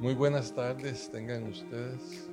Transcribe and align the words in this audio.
Muy 0.00 0.14
buenas 0.14 0.54
tardes, 0.54 1.10
tengan 1.10 1.42
ustedes. 1.42 2.26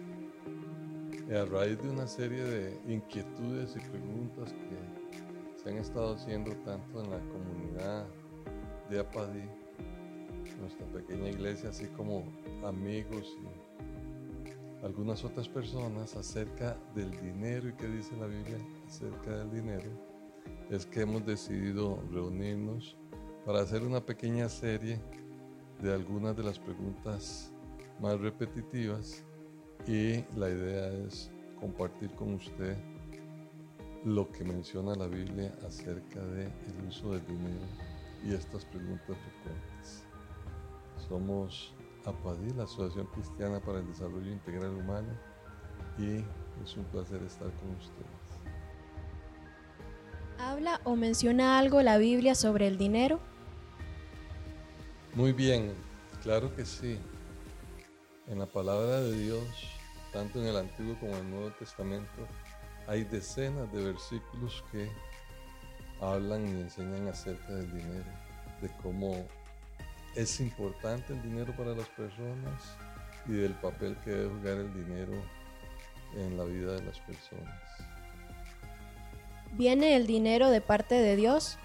A 1.30 1.44
raíz 1.44 1.78
de 1.84 1.90
una 1.90 2.08
serie 2.08 2.42
de 2.42 2.80
inquietudes 2.88 3.76
y 3.76 3.80
preguntas 3.90 4.54
que 4.54 5.62
se 5.62 5.70
han 5.70 5.76
estado 5.76 6.16
haciendo 6.16 6.56
tanto 6.64 7.04
en 7.04 7.12
la 7.12 7.20
comunidad 7.20 8.06
de 8.90 9.02
Apadí, 9.02 9.44
nuestra 10.62 10.86
pequeña 10.94 11.28
iglesia, 11.28 11.68
así 11.68 11.88
como 11.88 12.24
amigos 12.66 13.36
y 13.44 14.86
algunas 14.86 15.26
otras 15.26 15.50
personas 15.50 16.16
acerca 16.16 16.78
del 16.96 17.12
dinero 17.20 17.68
y 17.68 17.74
qué 17.74 17.88
dice 17.88 18.16
la 18.16 18.28
Biblia 18.28 18.60
acerca 18.88 19.40
del 19.40 19.52
dinero, 19.52 19.92
es 20.70 20.86
que 20.86 21.02
hemos 21.02 21.26
decidido 21.26 22.02
reunirnos 22.14 22.96
para 23.46 23.60
hacer 23.60 23.84
una 23.84 24.00
pequeña 24.00 24.48
serie 24.48 25.02
de 25.82 25.94
algunas 25.94 26.34
de 26.38 26.44
las 26.44 26.60
preguntas 26.60 27.52
más 28.00 28.20
repetitivas 28.20 29.24
y 29.86 30.24
la 30.38 30.50
idea 30.50 30.88
es 31.06 31.32
compartir 31.60 32.12
con 32.16 32.36
usted 32.36 32.78
lo 34.06 34.32
que 34.32 34.44
menciona 34.44 34.96
la 34.96 35.08
Biblia 35.08 35.54
acerca 35.66 36.22
del 36.22 36.52
uso 36.88 37.14
del 37.14 37.26
dinero 37.26 37.66
y 38.24 38.34
estas 38.34 38.66
preguntas 38.66 39.18
frecuentes. 39.18 40.04
Somos 41.08 41.74
APADI, 42.06 42.54
la 42.56 42.64
Asociación 42.64 43.08
Cristiana 43.08 43.60
para 43.60 43.80
el 43.80 43.88
Desarrollo 43.88 44.32
Integral 44.32 44.76
Humano, 44.76 45.10
y 45.98 46.24
es 46.64 46.78
un 46.78 46.86
placer 46.86 47.22
estar 47.24 47.52
con 47.54 47.70
ustedes. 47.72 48.18
¿Habla 50.40 50.80
o 50.84 50.96
menciona 50.96 51.58
algo 51.58 51.82
la 51.82 51.98
Biblia 51.98 52.36
sobre 52.36 52.68
el 52.68 52.78
dinero? 52.78 53.20
Muy 55.16 55.34
bien, 55.34 55.74
claro 56.22 56.56
que 56.56 56.66
sí. 56.66 57.00
En 58.28 58.40
la 58.40 58.46
palabra 58.46 59.00
de 59.00 59.18
Dios, 59.18 59.46
tanto 60.12 60.42
en 60.42 60.48
el 60.48 60.58
Antiguo 60.58 61.00
como 61.00 61.14
en 61.14 61.20
el 61.20 61.30
Nuevo 61.30 61.52
Testamento, 61.52 62.28
hay 62.86 63.06
decenas 63.06 63.72
de 63.72 63.86
versículos 63.86 64.66
que 64.70 64.90
hablan 66.02 66.46
y 66.46 66.62
enseñan 66.62 67.08
acerca 67.08 67.54
del 67.54 67.72
dinero, 67.72 68.12
de 68.62 68.70
cómo 68.84 69.26
es 70.16 70.42
importante 70.42 71.14
el 71.14 71.22
dinero 71.22 71.56
para 71.56 71.74
las 71.74 71.88
personas 71.90 72.78
y 73.28 73.32
del 73.32 73.54
papel 73.54 73.96
que 74.04 74.12
debe 74.12 74.36
jugar 74.36 74.58
el 74.58 74.74
dinero 74.74 75.14
en 76.16 76.38
la 76.38 76.44
vida 76.44 76.74
de 76.74 76.84
las 76.84 77.00
personas. 77.00 77.62
¿Viene 79.54 79.96
el 79.96 80.06
dinero 80.06 80.50
de 80.50 80.60
parte 80.60 80.96
de 80.96 81.16
Dios? 81.16 81.58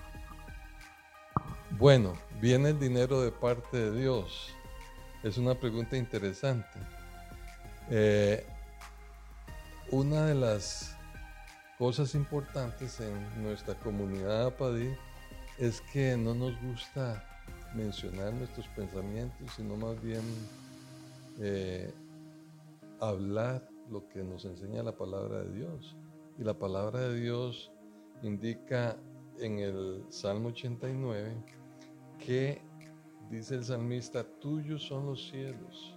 Bueno, 1.71 2.13
¿viene 2.41 2.69
el 2.69 2.79
dinero 2.79 3.21
de 3.21 3.33
parte 3.33 3.79
de 3.79 4.01
Dios? 4.01 4.55
Es 5.23 5.39
una 5.39 5.55
pregunta 5.55 5.97
interesante. 5.97 6.81
Eh, 7.91 8.45
una 9.93 10.27
de 10.27 10.35
las 10.35 10.97
cosas 11.79 12.17
importantes 12.17 12.99
en 12.99 13.43
nuestra 13.43 13.75
comunidad 13.75 14.47
Apadí 14.47 14.89
es 15.59 15.81
que 15.93 16.17
no 16.17 16.35
nos 16.35 16.61
gusta 16.61 17.25
mencionar 17.73 18.33
nuestros 18.33 18.67
pensamientos, 18.69 19.53
sino 19.55 19.77
más 19.77 20.03
bien 20.03 20.23
eh, 21.39 21.95
hablar 22.99 23.69
lo 23.91 24.09
que 24.09 24.25
nos 24.25 24.45
enseña 24.45 24.83
la 24.83 24.97
palabra 24.97 25.45
de 25.45 25.53
Dios. 25.53 25.97
Y 26.37 26.43
la 26.43 26.55
palabra 26.55 26.99
de 26.99 27.21
Dios 27.21 27.71
indica 28.23 28.97
en 29.39 29.61
el 29.61 30.05
Salmo 30.09 30.49
89 30.49 31.33
que 32.19 32.61
dice 33.33 33.55
el 33.55 33.65
salmista, 33.65 34.25
tuyos 34.25 34.83
son 34.83 35.07
los 35.07 35.31
cielos, 35.31 35.97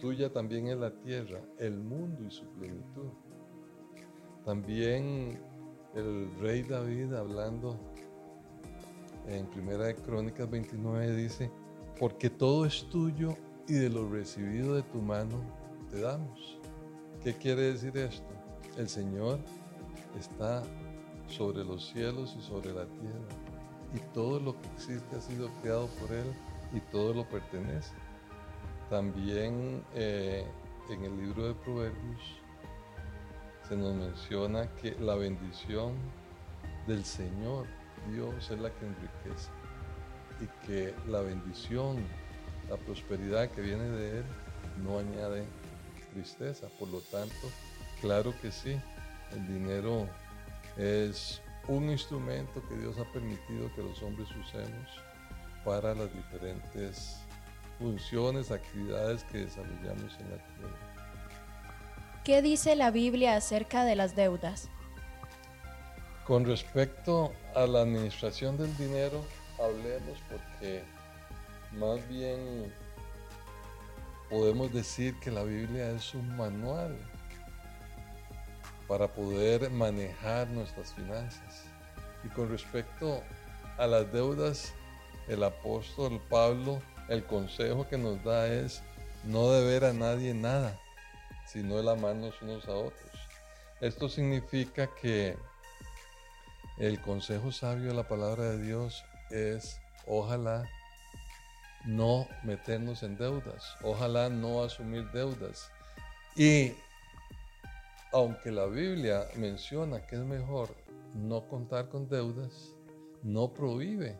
tuya 0.00 0.32
también 0.32 0.68
es 0.68 0.78
la 0.78 0.90
tierra, 0.90 1.42
el 1.58 1.78
mundo 1.78 2.24
y 2.24 2.30
su 2.30 2.46
plenitud. 2.54 3.10
También 4.46 5.38
el 5.94 6.30
rey 6.40 6.62
David 6.62 7.12
hablando 7.12 7.78
en 9.26 9.44
Primera 9.48 9.84
de 9.84 9.94
Crónicas 9.96 10.50
29 10.50 11.16
dice, 11.16 11.50
porque 12.00 12.30
todo 12.30 12.64
es 12.64 12.88
tuyo 12.88 13.36
y 13.68 13.74
de 13.74 13.90
lo 13.90 14.08
recibido 14.08 14.74
de 14.74 14.82
tu 14.84 15.02
mano 15.02 15.42
te 15.90 16.00
damos. 16.00 16.58
¿Qué 17.22 17.34
quiere 17.34 17.72
decir 17.72 17.94
esto? 17.98 18.32
El 18.78 18.88
Señor 18.88 19.38
está 20.18 20.62
sobre 21.26 21.62
los 21.62 21.90
cielos 21.90 22.34
y 22.38 22.42
sobre 22.42 22.72
la 22.72 22.86
tierra 22.86 23.47
y 23.94 23.98
todo 24.14 24.40
lo 24.40 24.60
que 24.60 24.68
existe 24.76 25.16
ha 25.16 25.20
sido 25.20 25.48
creado 25.62 25.86
por 26.00 26.12
Él 26.12 26.26
y 26.72 26.80
todo 26.92 27.14
lo 27.14 27.28
pertenece. 27.28 27.94
También 28.90 29.84
eh, 29.94 30.46
en 30.90 31.04
el 31.04 31.16
libro 31.16 31.46
de 31.48 31.54
Proverbios 31.54 32.22
se 33.68 33.76
nos 33.76 33.94
menciona 33.94 34.66
que 34.76 34.92
la 34.98 35.14
bendición 35.14 35.94
del 36.86 37.04
Señor 37.04 37.66
Dios 38.10 38.50
es 38.50 38.58
la 38.58 38.70
que 38.70 38.86
enriquece 38.86 39.50
y 40.40 40.66
que 40.66 40.94
la 41.08 41.20
bendición, 41.20 41.96
la 42.68 42.76
prosperidad 42.76 43.50
que 43.50 43.60
viene 43.60 43.84
de 43.84 44.18
Él 44.18 44.24
no 44.82 44.98
añade 44.98 45.44
tristeza. 46.12 46.68
Por 46.78 46.88
lo 46.88 47.00
tanto, 47.00 47.34
claro 48.00 48.32
que 48.40 48.50
sí, 48.50 48.80
el 49.32 49.46
dinero 49.46 50.08
es 50.76 51.42
un 51.68 51.90
instrumento 51.90 52.62
que 52.68 52.76
Dios 52.76 52.98
ha 52.98 53.04
permitido 53.12 53.72
que 53.74 53.82
los 53.82 54.02
hombres 54.02 54.28
usemos 54.30 54.88
para 55.64 55.94
las 55.94 56.12
diferentes 56.12 57.18
funciones, 57.78 58.50
actividades 58.50 59.22
que 59.24 59.38
desarrollamos 59.38 60.16
en 60.18 60.30
la 60.30 60.38
tierra. 60.38 60.88
¿Qué 62.24 62.42
dice 62.42 62.74
la 62.74 62.90
Biblia 62.90 63.36
acerca 63.36 63.84
de 63.84 63.96
las 63.96 64.16
deudas? 64.16 64.68
Con 66.26 66.44
respecto 66.44 67.32
a 67.54 67.66
la 67.66 67.82
administración 67.82 68.56
del 68.56 68.74
dinero, 68.76 69.24
hablemos 69.58 70.18
porque 70.28 70.82
más 71.78 72.06
bien 72.08 72.72
podemos 74.28 74.72
decir 74.72 75.18
que 75.20 75.30
la 75.30 75.42
Biblia 75.42 75.90
es 75.90 76.14
un 76.14 76.36
manual 76.36 76.98
para 78.88 79.06
poder 79.06 79.70
manejar 79.70 80.48
nuestras 80.48 80.94
finanzas. 80.94 81.64
Y 82.24 82.28
con 82.28 82.48
respecto 82.48 83.22
a 83.76 83.86
las 83.86 84.10
deudas, 84.12 84.72
el 85.28 85.44
apóstol 85.44 86.20
Pablo, 86.28 86.82
el 87.08 87.24
consejo 87.24 87.86
que 87.86 87.98
nos 87.98 88.22
da 88.24 88.48
es 88.48 88.82
no 89.24 89.52
deber 89.52 89.84
a 89.84 89.92
nadie 89.92 90.34
nada, 90.34 90.80
sino 91.46 91.78
el 91.78 91.88
amarnos 91.88 92.40
unos 92.42 92.66
a 92.66 92.72
otros. 92.72 93.12
Esto 93.80 94.08
significa 94.08 94.88
que 95.00 95.36
el 96.78 97.00
consejo 97.00 97.52
sabio 97.52 97.88
de 97.88 97.94
la 97.94 98.08
palabra 98.08 98.44
de 98.44 98.58
Dios 98.58 99.04
es 99.30 99.80
ojalá 100.06 100.68
no 101.84 102.26
meternos 102.42 103.02
en 103.02 103.16
deudas, 103.16 103.76
ojalá 103.82 104.28
no 104.28 104.62
asumir 104.62 105.10
deudas. 105.10 105.70
Y 106.36 106.72
aunque 108.12 108.50
la 108.50 108.66
Biblia 108.66 109.26
menciona 109.36 110.04
que 110.06 110.16
es 110.16 110.24
mejor 110.24 110.74
no 111.14 111.46
contar 111.48 111.88
con 111.88 112.08
deudas, 112.08 112.74
no 113.22 113.52
prohíbe 113.52 114.18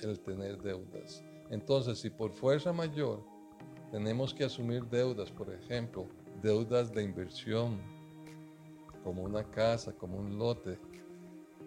el 0.00 0.18
tener 0.20 0.60
deudas. 0.62 1.22
Entonces, 1.50 1.98
si 1.98 2.10
por 2.10 2.32
fuerza 2.32 2.72
mayor 2.72 3.22
tenemos 3.90 4.32
que 4.32 4.44
asumir 4.44 4.84
deudas, 4.86 5.30
por 5.30 5.52
ejemplo, 5.52 6.06
deudas 6.42 6.92
de 6.92 7.02
inversión, 7.02 7.80
como 9.04 9.22
una 9.22 9.44
casa, 9.44 9.92
como 9.92 10.18
un 10.18 10.38
lote, 10.38 10.78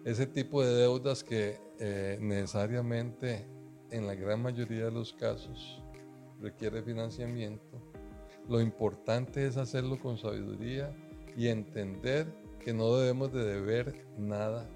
ese 0.04 0.26
tipo 0.26 0.64
de 0.64 0.74
deudas 0.74 1.22
que 1.22 1.58
eh, 1.78 2.18
necesariamente 2.20 3.46
en 3.90 4.06
la 4.06 4.14
gran 4.14 4.42
mayoría 4.42 4.86
de 4.86 4.90
los 4.90 5.12
casos 5.12 5.82
requiere 6.40 6.82
financiamiento, 6.82 7.80
lo 8.48 8.60
importante 8.60 9.46
es 9.46 9.56
hacerlo 9.56 9.98
con 9.98 10.18
sabiduría 10.18 10.94
y 11.36 11.48
entender 11.48 12.26
que 12.60 12.72
no 12.72 12.96
debemos 12.96 13.32
de 13.32 13.44
deber 13.44 14.06
nada. 14.18 14.68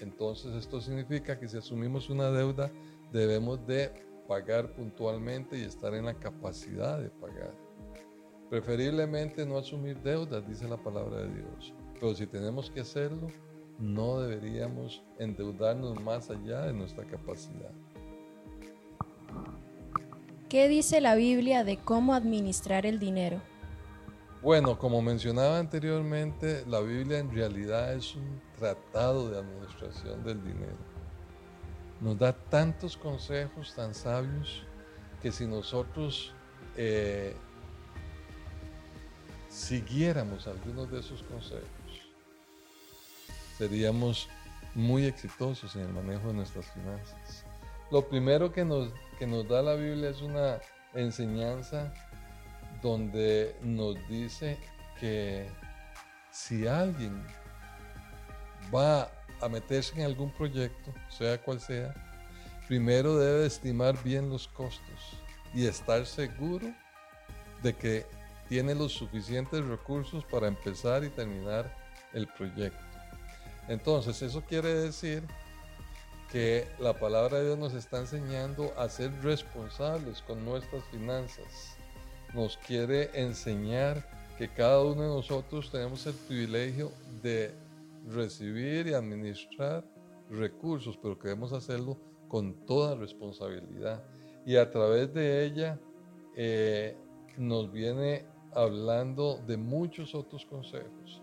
Entonces 0.00 0.54
esto 0.54 0.80
significa 0.80 1.38
que 1.38 1.48
si 1.48 1.58
asumimos 1.58 2.10
una 2.10 2.30
deuda 2.30 2.70
debemos 3.12 3.66
de 3.66 3.92
pagar 4.26 4.72
puntualmente 4.72 5.58
y 5.58 5.62
estar 5.62 5.94
en 5.94 6.06
la 6.06 6.14
capacidad 6.14 7.00
de 7.00 7.10
pagar. 7.10 7.54
Preferiblemente 8.50 9.46
no 9.46 9.58
asumir 9.58 9.98
deudas, 10.02 10.46
dice 10.46 10.68
la 10.68 10.76
palabra 10.76 11.22
de 11.22 11.34
Dios. 11.34 11.74
Pero 11.94 12.14
si 12.14 12.26
tenemos 12.26 12.70
que 12.70 12.80
hacerlo, 12.80 13.28
no 13.78 14.20
deberíamos 14.20 15.02
endeudarnos 15.18 16.00
más 16.02 16.30
allá 16.30 16.62
de 16.62 16.72
nuestra 16.72 17.04
capacidad. 17.04 17.72
¿Qué 20.48 20.68
dice 20.68 21.00
la 21.00 21.14
Biblia 21.14 21.64
de 21.64 21.78
cómo 21.78 22.12
administrar 22.12 22.84
el 22.84 22.98
dinero? 22.98 23.40
Bueno, 24.42 24.76
como 24.76 25.00
mencionaba 25.00 25.60
anteriormente, 25.60 26.64
la 26.66 26.80
Biblia 26.80 27.20
en 27.20 27.32
realidad 27.32 27.94
es 27.94 28.16
un 28.16 28.42
tratado 28.58 29.30
de 29.30 29.38
administración 29.38 30.24
del 30.24 30.42
dinero. 30.42 30.76
Nos 32.00 32.18
da 32.18 32.32
tantos 32.32 32.96
consejos 32.96 33.72
tan 33.76 33.94
sabios 33.94 34.64
que 35.22 35.30
si 35.30 35.46
nosotros 35.46 36.34
eh, 36.76 37.36
siguiéramos 39.48 40.48
algunos 40.48 40.90
de 40.90 40.98
esos 40.98 41.22
consejos, 41.22 41.62
seríamos 43.56 44.28
muy 44.74 45.04
exitosos 45.04 45.76
en 45.76 45.82
el 45.82 45.92
manejo 45.92 46.26
de 46.26 46.34
nuestras 46.34 46.66
finanzas. 46.72 47.44
Lo 47.92 48.08
primero 48.08 48.52
que 48.52 48.64
nos, 48.64 48.88
que 49.20 49.26
nos 49.28 49.46
da 49.46 49.62
la 49.62 49.74
Biblia 49.74 50.10
es 50.10 50.20
una 50.20 50.58
enseñanza 50.94 51.94
donde 52.82 53.56
nos 53.62 53.96
dice 54.08 54.58
que 54.98 55.48
si 56.30 56.66
alguien 56.66 57.24
va 58.74 59.10
a 59.40 59.48
meterse 59.48 59.94
en 59.96 60.02
algún 60.02 60.30
proyecto, 60.30 60.92
sea 61.08 61.40
cual 61.40 61.60
sea, 61.60 61.94
primero 62.68 63.16
debe 63.16 63.46
estimar 63.46 64.00
bien 64.02 64.28
los 64.30 64.48
costos 64.48 65.18
y 65.54 65.66
estar 65.66 66.06
seguro 66.06 66.72
de 67.62 67.74
que 67.74 68.06
tiene 68.48 68.74
los 68.74 68.92
suficientes 68.92 69.64
recursos 69.64 70.24
para 70.24 70.48
empezar 70.48 71.04
y 71.04 71.10
terminar 71.10 71.74
el 72.12 72.26
proyecto. 72.26 72.80
Entonces, 73.68 74.20
eso 74.22 74.42
quiere 74.42 74.74
decir 74.74 75.22
que 76.30 76.66
la 76.78 76.94
palabra 76.94 77.38
de 77.38 77.46
Dios 77.46 77.58
nos 77.58 77.74
está 77.74 77.98
enseñando 77.98 78.72
a 78.78 78.88
ser 78.88 79.12
responsables 79.22 80.22
con 80.22 80.44
nuestras 80.44 80.82
finanzas. 80.84 81.76
Nos 82.34 82.56
quiere 82.56 83.10
enseñar 83.14 84.02
que 84.38 84.48
cada 84.48 84.82
uno 84.82 85.02
de 85.02 85.08
nosotros 85.08 85.70
tenemos 85.70 86.06
el 86.06 86.14
privilegio 86.14 86.90
de 87.22 87.54
recibir 88.08 88.86
y 88.86 88.94
administrar 88.94 89.84
recursos, 90.30 90.98
pero 91.00 91.18
queremos 91.18 91.52
hacerlo 91.52 91.98
con 92.28 92.54
toda 92.64 92.96
responsabilidad. 92.96 94.02
Y 94.46 94.56
a 94.56 94.70
través 94.70 95.12
de 95.12 95.44
ella 95.44 95.78
eh, 96.34 96.96
nos 97.36 97.70
viene 97.70 98.24
hablando 98.54 99.38
de 99.46 99.56
muchos 99.56 100.14
otros 100.14 100.44
consejos, 100.46 101.22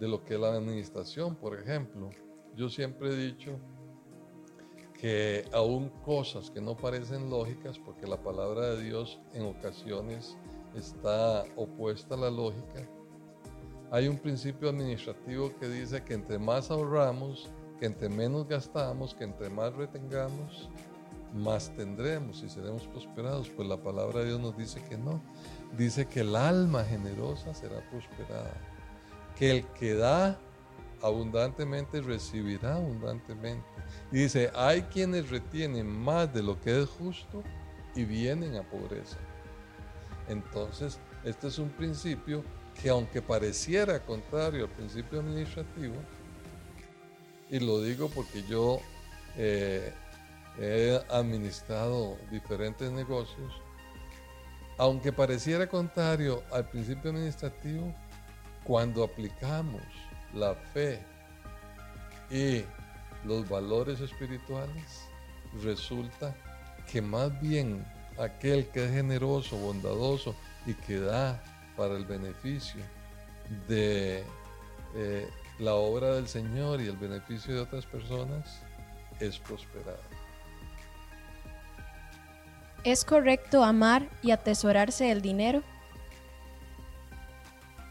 de 0.00 0.08
lo 0.08 0.24
que 0.24 0.34
es 0.34 0.40
la 0.40 0.54
administración, 0.54 1.36
por 1.36 1.58
ejemplo. 1.58 2.10
Yo 2.56 2.68
siempre 2.68 3.10
he 3.10 3.16
dicho 3.16 3.58
que 4.98 5.44
aún 5.52 5.90
cosas 6.04 6.50
que 6.50 6.60
no 6.60 6.76
parecen 6.76 7.30
lógicas, 7.30 7.78
porque 7.78 8.06
la 8.06 8.20
palabra 8.20 8.74
de 8.74 8.82
Dios 8.82 9.18
en 9.32 9.46
ocasiones 9.46 10.36
está 10.74 11.44
opuesta 11.56 12.14
a 12.14 12.18
la 12.18 12.30
lógica, 12.30 12.88
hay 13.90 14.06
un 14.06 14.18
principio 14.18 14.68
administrativo 14.68 15.50
que 15.58 15.68
dice 15.68 16.02
que 16.04 16.12
entre 16.12 16.38
más 16.38 16.70
ahorramos, 16.70 17.48
que 17.80 17.86
entre 17.86 18.10
menos 18.10 18.46
gastamos, 18.46 19.14
que 19.14 19.24
entre 19.24 19.48
más 19.48 19.72
retengamos, 19.74 20.68
más 21.32 21.70
tendremos 21.74 22.42
y 22.42 22.50
seremos 22.50 22.86
prosperados. 22.86 23.48
Pues 23.48 23.66
la 23.66 23.78
palabra 23.78 24.20
de 24.20 24.26
Dios 24.26 24.40
nos 24.40 24.56
dice 24.58 24.82
que 24.88 24.98
no. 24.98 25.22
Dice 25.76 26.06
que 26.06 26.20
el 26.20 26.36
alma 26.36 26.84
generosa 26.84 27.54
será 27.54 27.80
prosperada. 27.90 28.54
Que 29.36 29.50
el 29.50 29.66
que 29.68 29.94
da 29.94 30.38
abundantemente 31.02 32.00
recibirá 32.00 32.76
abundantemente. 32.76 33.66
Y 34.12 34.18
dice, 34.18 34.50
hay 34.54 34.82
quienes 34.82 35.30
retienen 35.30 35.86
más 35.88 36.32
de 36.32 36.42
lo 36.42 36.60
que 36.60 36.82
es 36.82 36.88
justo 36.88 37.42
y 37.94 38.04
vienen 38.04 38.56
a 38.56 38.62
pobreza. 38.62 39.18
Entonces, 40.28 40.98
este 41.24 41.48
es 41.48 41.58
un 41.58 41.70
principio 41.70 42.44
que 42.80 42.88
aunque 42.90 43.20
pareciera 43.20 44.00
contrario 44.00 44.64
al 44.64 44.70
principio 44.70 45.20
administrativo, 45.20 45.96
y 47.50 47.58
lo 47.60 47.80
digo 47.80 48.08
porque 48.10 48.42
yo 48.44 48.78
eh, 49.36 49.92
he 50.58 51.00
administrado 51.10 52.16
diferentes 52.30 52.90
negocios, 52.92 53.52
aunque 54.76 55.12
pareciera 55.12 55.66
contrario 55.66 56.42
al 56.52 56.68
principio 56.68 57.10
administrativo, 57.10 57.92
cuando 58.64 59.02
aplicamos 59.02 59.82
la 60.34 60.54
fe 60.54 61.00
y 62.30 62.64
los 63.24 63.48
valores 63.48 64.00
espirituales, 64.00 65.08
resulta 65.62 66.34
que 66.90 67.02
más 67.02 67.38
bien 67.40 67.84
aquel 68.18 68.68
que 68.68 68.84
es 68.84 68.90
generoso, 68.92 69.56
bondadoso 69.56 70.34
y 70.66 70.74
que 70.74 70.98
da 71.00 71.42
para 71.76 71.96
el 71.96 72.04
beneficio 72.04 72.82
de 73.68 74.24
eh, 74.94 75.28
la 75.58 75.74
obra 75.74 76.14
del 76.14 76.28
Señor 76.28 76.80
y 76.80 76.86
el 76.86 76.96
beneficio 76.96 77.54
de 77.54 77.60
otras 77.60 77.86
personas, 77.86 78.60
es 79.20 79.38
prosperado. 79.38 79.98
¿Es 82.84 83.04
correcto 83.04 83.64
amar 83.64 84.08
y 84.22 84.30
atesorarse 84.30 85.10
el 85.10 85.20
dinero? 85.20 85.62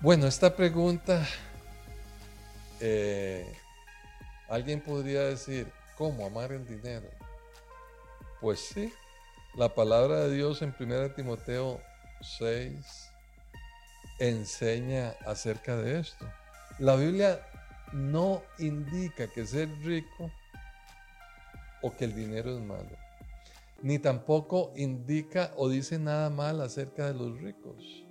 Bueno, 0.02 0.28
esta 0.28 0.56
pregunta, 0.56 1.28
eh, 2.80 3.54
alguien 4.50 4.82
podría 4.82 5.24
decir, 5.24 5.72
¿cómo 5.98 6.26
amar 6.26 6.52
el 6.52 6.66
dinero? 6.66 7.10
Pues 8.42 8.60
sí, 8.60 8.94
la 9.56 9.74
palabra 9.74 10.22
de 10.22 10.36
Dios 10.36 10.62
en 10.62 10.76
1 10.78 11.12
Timoteo 11.12 11.82
6 12.22 13.12
enseña 14.20 15.16
acerca 15.26 15.76
de 15.76 16.00
esto. 16.00 16.26
La 16.80 16.96
Biblia 16.96 17.42
no 17.94 18.44
indica 18.60 19.28
que 19.28 19.46
ser 19.46 19.70
rico 19.80 20.32
o 21.82 21.96
que 21.96 22.06
el 22.06 22.16
dinero 22.16 22.56
es 22.56 22.62
malo 22.64 23.08
ni 23.82 24.00
tampoco 24.00 24.72
indica 24.76 25.54
o 25.56 25.70
dice 25.70 26.00
nada 26.00 26.30
mal 26.30 26.62
acerca 26.62 27.08
de 27.08 27.14
los 27.14 27.40
ricos. 27.40 28.04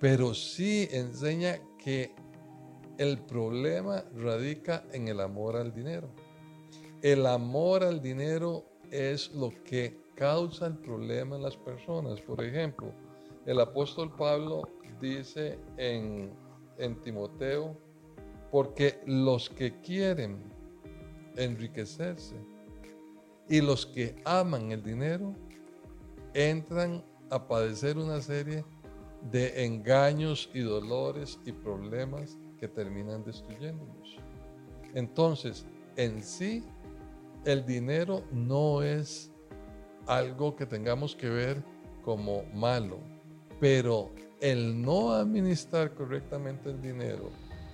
Pero 0.00 0.34
sí 0.34 0.88
enseña 0.90 1.58
que 1.78 2.14
el 2.98 3.18
problema 3.18 4.04
radica 4.14 4.84
en 4.92 5.08
el 5.08 5.20
amor 5.20 5.56
al 5.56 5.72
dinero. 5.72 6.08
El 7.02 7.26
amor 7.26 7.84
al 7.84 8.00
dinero 8.00 8.64
es 8.90 9.32
lo 9.34 9.52
que 9.64 9.98
causa 10.14 10.66
el 10.66 10.78
problema 10.78 11.36
en 11.36 11.42
las 11.42 11.56
personas. 11.56 12.20
Por 12.20 12.42
ejemplo, 12.42 12.92
el 13.44 13.60
apóstol 13.60 14.14
Pablo 14.16 14.68
dice 15.00 15.58
en, 15.76 16.32
en 16.78 17.00
Timoteo, 17.02 17.76
porque 18.50 19.00
los 19.06 19.50
que 19.50 19.80
quieren 19.80 20.38
enriquecerse 21.36 22.36
y 23.48 23.60
los 23.60 23.84
que 23.84 24.16
aman 24.24 24.72
el 24.72 24.82
dinero 24.82 25.34
entran 26.32 27.04
a 27.30 27.46
padecer 27.46 27.98
una 27.98 28.20
serie 28.20 28.64
de 29.30 29.64
engaños 29.64 30.48
y 30.54 30.60
dolores 30.60 31.38
y 31.44 31.52
problemas 31.52 32.38
que 32.58 32.68
terminan 32.68 33.24
destruyéndolos. 33.24 34.16
Entonces, 34.94 35.66
en 35.96 36.22
sí, 36.22 36.64
el 37.44 37.64
dinero 37.64 38.24
no 38.32 38.82
es 38.82 39.32
algo 40.06 40.56
que 40.56 40.66
tengamos 40.66 41.14
que 41.14 41.28
ver 41.28 41.62
como 42.02 42.44
malo, 42.54 42.98
pero 43.60 44.10
el 44.40 44.80
no 44.80 45.12
administrar 45.12 45.94
correctamente 45.94 46.70
el 46.70 46.80
dinero, 46.80 47.30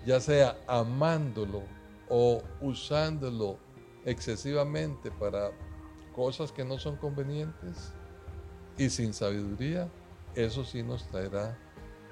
ya 0.06 0.20
sea 0.20 0.56
amándolo 0.66 1.62
o 2.08 2.42
usándolo 2.60 3.58
excesivamente 4.04 5.10
para 5.10 5.50
cosas 6.14 6.52
que 6.52 6.64
no 6.64 6.78
son 6.78 6.96
convenientes 6.96 7.92
y 8.76 8.90
sin 8.90 9.12
sabiduría, 9.12 9.90
eso 10.34 10.64
sí 10.64 10.82
nos 10.82 11.06
traerá 11.08 11.58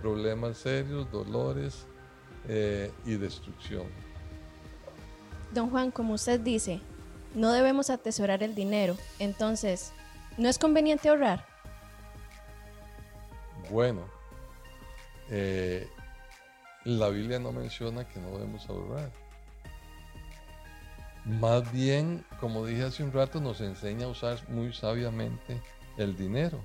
problemas 0.00 0.59
serios, 0.59 1.11
dolores 1.11 1.87
eh, 2.49 2.92
y 3.04 3.14
destrucción. 3.16 3.87
Don 5.52 5.70
Juan, 5.70 5.90
como 5.90 6.14
usted 6.14 6.40
dice, 6.40 6.80
no 7.35 7.52
debemos 7.52 7.90
atesorar 7.90 8.42
el 8.42 8.54
dinero, 8.54 8.97
entonces, 9.18 9.92
¿no 10.38 10.49
es 10.49 10.59
conveniente 10.59 11.09
ahorrar? 11.09 11.44
Bueno, 13.70 14.04
eh, 15.28 15.88
la 16.85 17.09
Biblia 17.09 17.38
no 17.38 17.52
menciona 17.52 18.06
que 18.09 18.20
no 18.20 18.30
debemos 18.30 18.68
ahorrar. 18.68 19.11
Más 21.25 21.70
bien, 21.73 22.25
como 22.40 22.64
dije 22.64 22.85
hace 22.85 23.04
un 23.04 23.12
rato, 23.12 23.40
nos 23.40 23.61
enseña 23.61 24.06
a 24.06 24.09
usar 24.09 24.38
muy 24.49 24.73
sabiamente 24.73 25.61
el 25.99 26.16
dinero. 26.16 26.62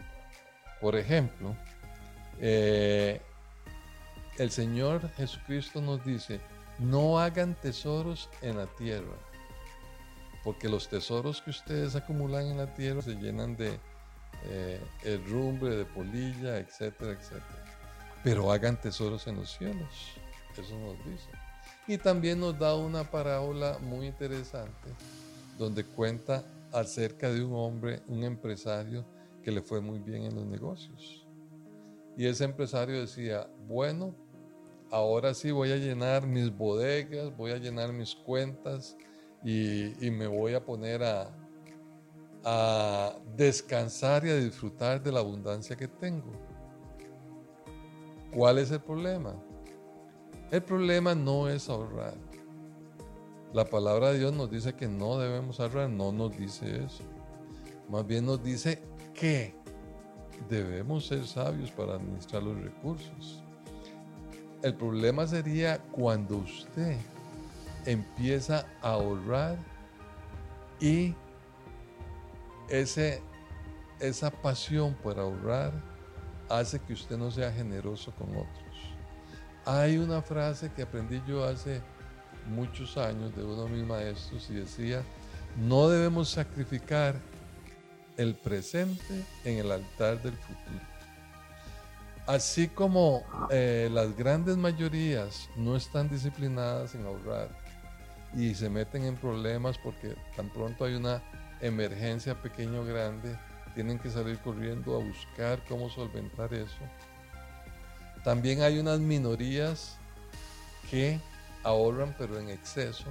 Por 0.79 0.95
ejemplo, 0.95 1.55
eh, 2.39 3.21
el 4.37 4.51
Señor 4.51 5.09
Jesucristo 5.11 5.81
nos 5.81 6.03
dice, 6.03 6.39
no 6.79 7.19
hagan 7.19 7.55
tesoros 7.55 8.29
en 8.41 8.57
la 8.57 8.67
tierra, 8.67 9.15
porque 10.43 10.69
los 10.69 10.89
tesoros 10.89 11.41
que 11.41 11.51
ustedes 11.51 11.95
acumulan 11.95 12.47
en 12.47 12.57
la 12.57 12.73
tierra 12.73 13.01
se 13.01 13.15
llenan 13.15 13.55
de 13.55 13.79
eh, 14.45 14.81
herrumbre, 15.03 15.75
de 15.75 15.85
polilla, 15.85 16.57
etcétera, 16.57 17.11
etcétera. 17.11 17.65
Pero 18.23 18.51
hagan 18.51 18.79
tesoros 18.79 19.25
en 19.27 19.37
los 19.37 19.51
cielos, 19.51 19.89
eso 20.57 20.77
nos 20.79 20.97
dice. 21.05 21.29
Y 21.87 21.97
también 21.97 22.39
nos 22.39 22.57
da 22.57 22.75
una 22.75 23.03
parábola 23.03 23.77
muy 23.79 24.07
interesante 24.07 24.89
donde 25.57 25.85
cuenta 25.85 26.43
acerca 26.73 27.31
de 27.31 27.43
un 27.43 27.53
hombre, 27.53 28.01
un 28.07 28.23
empresario, 28.23 29.05
que 29.43 29.51
le 29.51 29.61
fue 29.61 29.79
muy 29.79 29.99
bien 29.99 30.23
en 30.23 30.35
los 30.35 30.45
negocios. 30.45 31.25
Y 32.17 32.25
ese 32.25 32.45
empresario 32.45 32.99
decía, 32.99 33.47
bueno, 33.67 34.15
ahora 34.95 35.33
sí 35.33 35.51
voy 35.51 35.73
a 35.73 35.75
llenar 35.75 36.25
mis 36.25 36.55
bodegas, 36.55 37.35
voy 37.35 37.51
a 37.51 37.57
llenar 37.57 37.91
mis 37.91 38.15
cuentas 38.15 38.95
y, 39.43 39.91
me 40.09 40.25
voy 40.25 40.53
a 40.53 40.63
poner 40.63 41.03
a, 41.03 41.29
a 42.45 43.13
descansar 43.35 44.25
y 44.25 44.29
a 44.29 44.37
disfrutar 44.37 45.03
de 45.03 45.11
la 45.11 45.19
abundancia 45.19 45.75
que 45.75 45.89
tengo. 45.89 46.31
¿Cuál 48.33 48.57
es 48.57 48.71
el 48.71 48.79
problema? 48.79 49.35
El 50.49 50.63
problema 50.63 51.13
no 51.13 51.49
es 51.49 51.67
ahorrar. 51.67 52.15
La 53.53 53.65
palabra 53.65 54.11
de 54.11 54.19
Dios 54.19 54.33
nos 54.33 54.49
dice 54.49 54.75
que 54.75 54.87
no 54.87 55.19
debemos 55.19 55.59
ahorrar, 55.59 55.89
no 55.89 56.13
nos 56.13 56.37
dice 56.37 56.85
eso. 56.85 57.03
Más 57.89 58.07
bien 58.07 58.25
nos 58.25 58.41
dice 58.41 58.81
que 59.13 59.53
debemos 60.49 61.05
ser 61.07 61.27
sabios 61.27 61.69
para 61.71 61.95
administrar 61.95 62.43
los 62.43 62.57
recursos. 62.61 63.44
El 64.65 64.73
problema 64.73 65.27
sería 65.27 65.77
cuando 65.77 66.37
usted 66.37 66.97
empieza 67.85 68.65
a 68.81 68.93
ahorrar 68.93 69.59
y 70.79 71.13
ese, 72.67 73.21
esa 73.99 74.31
pasión 74.31 74.95
por 75.03 75.19
ahorrar 75.19 75.71
hace 76.49 76.79
que 76.79 76.93
usted 76.93 77.15
no 77.15 77.29
sea 77.29 77.51
generoso 77.51 78.11
con 78.15 78.27
otros. 78.31 78.95
Hay 79.65 79.99
una 79.99 80.23
frase 80.23 80.71
que 80.71 80.81
aprendí 80.81 81.21
yo 81.27 81.43
hace 81.43 81.79
muchos 82.49 82.97
años 82.97 83.35
de 83.35 83.43
uno 83.43 83.65
de 83.65 83.69
mis 83.69 83.85
maestros 83.85 84.49
y 84.49 84.55
decía, 84.55 85.03
no 85.57 85.89
debemos 85.89 86.29
sacrificar 86.29 87.13
el 88.17 88.33
presente 88.33 89.25
en 89.43 89.59
el 89.59 89.71
altar 89.71 90.19
del 90.23 90.33
futuro. 90.33 90.94
Así 92.27 92.67
como 92.67 93.23
eh, 93.51 93.87
las 93.91 94.15
grandes 94.17 94.57
mayorías 94.57 95.47
no 95.55 95.75
están 95.75 96.09
disciplinadas 96.09 96.95
en 96.95 97.05
ahorrar 97.05 97.49
y 98.35 98.55
se 98.55 98.67
meten 98.67 99.03
en 99.03 99.15
problemas 99.15 99.77
porque 99.77 100.15
tan 100.35 100.49
pronto 100.49 100.85
hay 100.85 100.95
una 100.95 101.21
emergencia 101.61 102.33
pequeño 102.41 102.81
o 102.81 102.85
grande, 102.85 103.37
tienen 103.75 103.99
que 103.99 104.09
salir 104.09 104.39
corriendo 104.39 104.95
a 104.95 105.03
buscar 105.03 105.63
cómo 105.69 105.89
solventar 105.89 106.51
eso. 106.53 106.81
También 108.23 108.63
hay 108.63 108.79
unas 108.79 108.99
minorías 108.99 109.97
que 110.89 111.19
ahorran 111.63 112.15
pero 112.17 112.39
en 112.39 112.49
exceso 112.49 113.05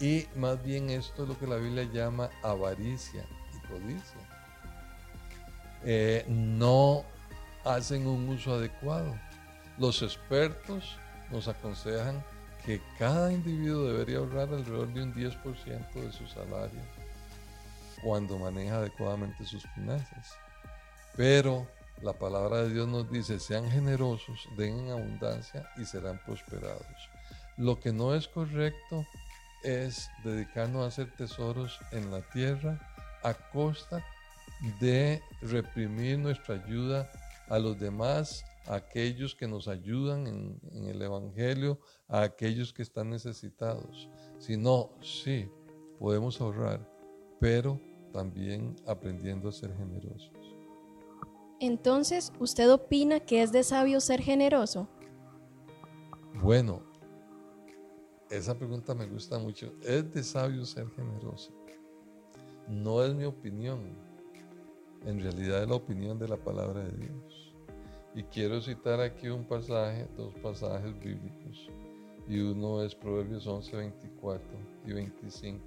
y 0.00 0.26
más 0.34 0.62
bien 0.62 0.88
esto 0.88 1.24
es 1.24 1.28
lo 1.28 1.38
que 1.38 1.46
la 1.46 1.56
Biblia 1.56 1.84
llama 1.92 2.30
avaricia 2.42 3.26
y 3.54 3.66
codicia. 3.66 4.20
Eh, 5.84 6.24
no 6.26 7.04
hacen 7.66 8.06
un 8.06 8.28
uso 8.28 8.54
adecuado. 8.54 9.14
Los 9.78 10.02
expertos 10.02 10.96
nos 11.30 11.48
aconsejan 11.48 12.24
que 12.64 12.80
cada 12.98 13.32
individuo 13.32 13.88
debería 13.88 14.18
ahorrar 14.18 14.48
alrededor 14.48 14.92
de 14.92 15.02
un 15.02 15.14
10% 15.14 15.92
de 15.92 16.12
su 16.12 16.26
salario 16.26 16.80
cuando 18.02 18.38
maneja 18.38 18.76
adecuadamente 18.76 19.44
sus 19.44 19.64
finanzas. 19.74 20.34
Pero 21.16 21.66
la 22.02 22.12
palabra 22.12 22.62
de 22.62 22.72
Dios 22.72 22.88
nos 22.88 23.10
dice, 23.10 23.40
sean 23.40 23.70
generosos, 23.70 24.48
den 24.56 24.78
en 24.78 24.90
abundancia 24.90 25.68
y 25.76 25.84
serán 25.84 26.20
prosperados. 26.24 26.86
Lo 27.56 27.80
que 27.80 27.92
no 27.92 28.14
es 28.14 28.28
correcto 28.28 29.06
es 29.62 30.10
dedicarnos 30.22 30.84
a 30.84 30.88
hacer 30.88 31.10
tesoros 31.16 31.78
en 31.92 32.10
la 32.10 32.20
tierra 32.20 32.78
a 33.22 33.34
costa 33.34 34.04
de 34.80 35.22
reprimir 35.42 36.18
nuestra 36.18 36.56
ayuda 36.56 37.10
a 37.48 37.58
los 37.58 37.78
demás, 37.78 38.44
a 38.66 38.76
aquellos 38.76 39.34
que 39.34 39.46
nos 39.46 39.68
ayudan 39.68 40.26
en, 40.26 40.60
el 40.86 41.00
Evangelio, 41.00 41.78
a 42.08 42.22
aquellos 42.22 42.72
que 42.72 42.82
están 42.82 43.10
necesitados. 43.10 44.08
Si 44.38 44.56
no, 44.56 44.90
sí, 45.00 45.48
podemos 45.98 46.40
ahorrar, 46.40 46.88
pero 47.40 47.80
también 48.12 48.76
aprendiendo 48.86 49.48
a 49.48 49.52
ser 49.52 49.74
generosos. 49.76 50.32
Entonces, 51.60 52.32
¿usted 52.38 52.70
opina 52.70 53.20
que 53.20 53.42
es 53.42 53.52
de 53.52 53.62
sabio 53.62 54.00
ser 54.00 54.20
generoso? 54.20 54.88
Bueno, 56.42 56.82
esa 58.30 58.58
pregunta 58.58 58.94
me 58.94 59.06
gusta 59.06 59.38
mucho. 59.38 59.72
¿Es 59.82 60.12
de 60.12 60.22
sabio 60.22 60.64
ser 60.66 60.90
generoso? 60.90 61.52
No 62.68 63.02
es 63.02 63.14
mi 63.14 63.24
opinión 63.24 64.05
en 65.06 65.20
realidad 65.20 65.62
es 65.62 65.68
la 65.68 65.76
opinión 65.76 66.18
de 66.18 66.28
la 66.28 66.36
palabra 66.36 66.82
de 66.82 66.96
Dios. 66.98 67.54
Y 68.14 68.22
quiero 68.24 68.60
citar 68.60 69.00
aquí 69.00 69.28
un 69.28 69.44
pasaje, 69.44 70.08
dos 70.16 70.34
pasajes 70.42 70.98
bíblicos, 70.98 71.70
y 72.28 72.40
uno 72.40 72.82
es 72.82 72.94
Proverbios 72.94 73.46
11, 73.46 73.76
24 73.76 74.44
y 74.84 74.92
25. 74.92 75.62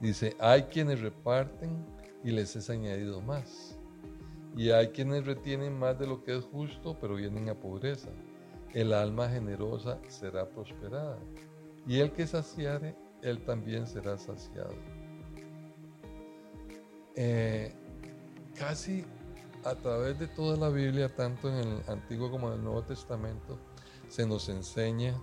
Dice, 0.00 0.34
hay 0.40 0.62
quienes 0.64 1.00
reparten 1.00 1.84
y 2.24 2.30
les 2.30 2.56
es 2.56 2.70
añadido 2.70 3.20
más. 3.20 3.78
Y 4.56 4.70
hay 4.70 4.88
quienes 4.88 5.26
retienen 5.26 5.78
más 5.78 5.98
de 5.98 6.06
lo 6.06 6.24
que 6.24 6.36
es 6.36 6.44
justo, 6.44 6.96
pero 7.00 7.16
vienen 7.16 7.48
a 7.48 7.54
pobreza. 7.54 8.08
El 8.72 8.92
alma 8.92 9.28
generosa 9.28 9.98
será 10.08 10.48
prosperada. 10.48 11.18
Y 11.86 11.98
el 12.00 12.12
que 12.12 12.26
saciare, 12.26 12.96
él 13.22 13.44
también 13.44 13.86
será 13.86 14.16
saciado. 14.18 14.74
Eh, 17.16 17.74
casi 18.58 19.04
a 19.64 19.74
través 19.74 20.18
de 20.18 20.26
toda 20.26 20.56
la 20.56 20.68
Biblia, 20.68 21.14
tanto 21.14 21.48
en 21.48 21.56
el 21.56 21.82
Antiguo 21.88 22.30
como 22.30 22.48
en 22.48 22.54
el 22.54 22.64
Nuevo 22.64 22.82
Testamento, 22.82 23.58
se 24.08 24.26
nos 24.26 24.48
enseña 24.48 25.14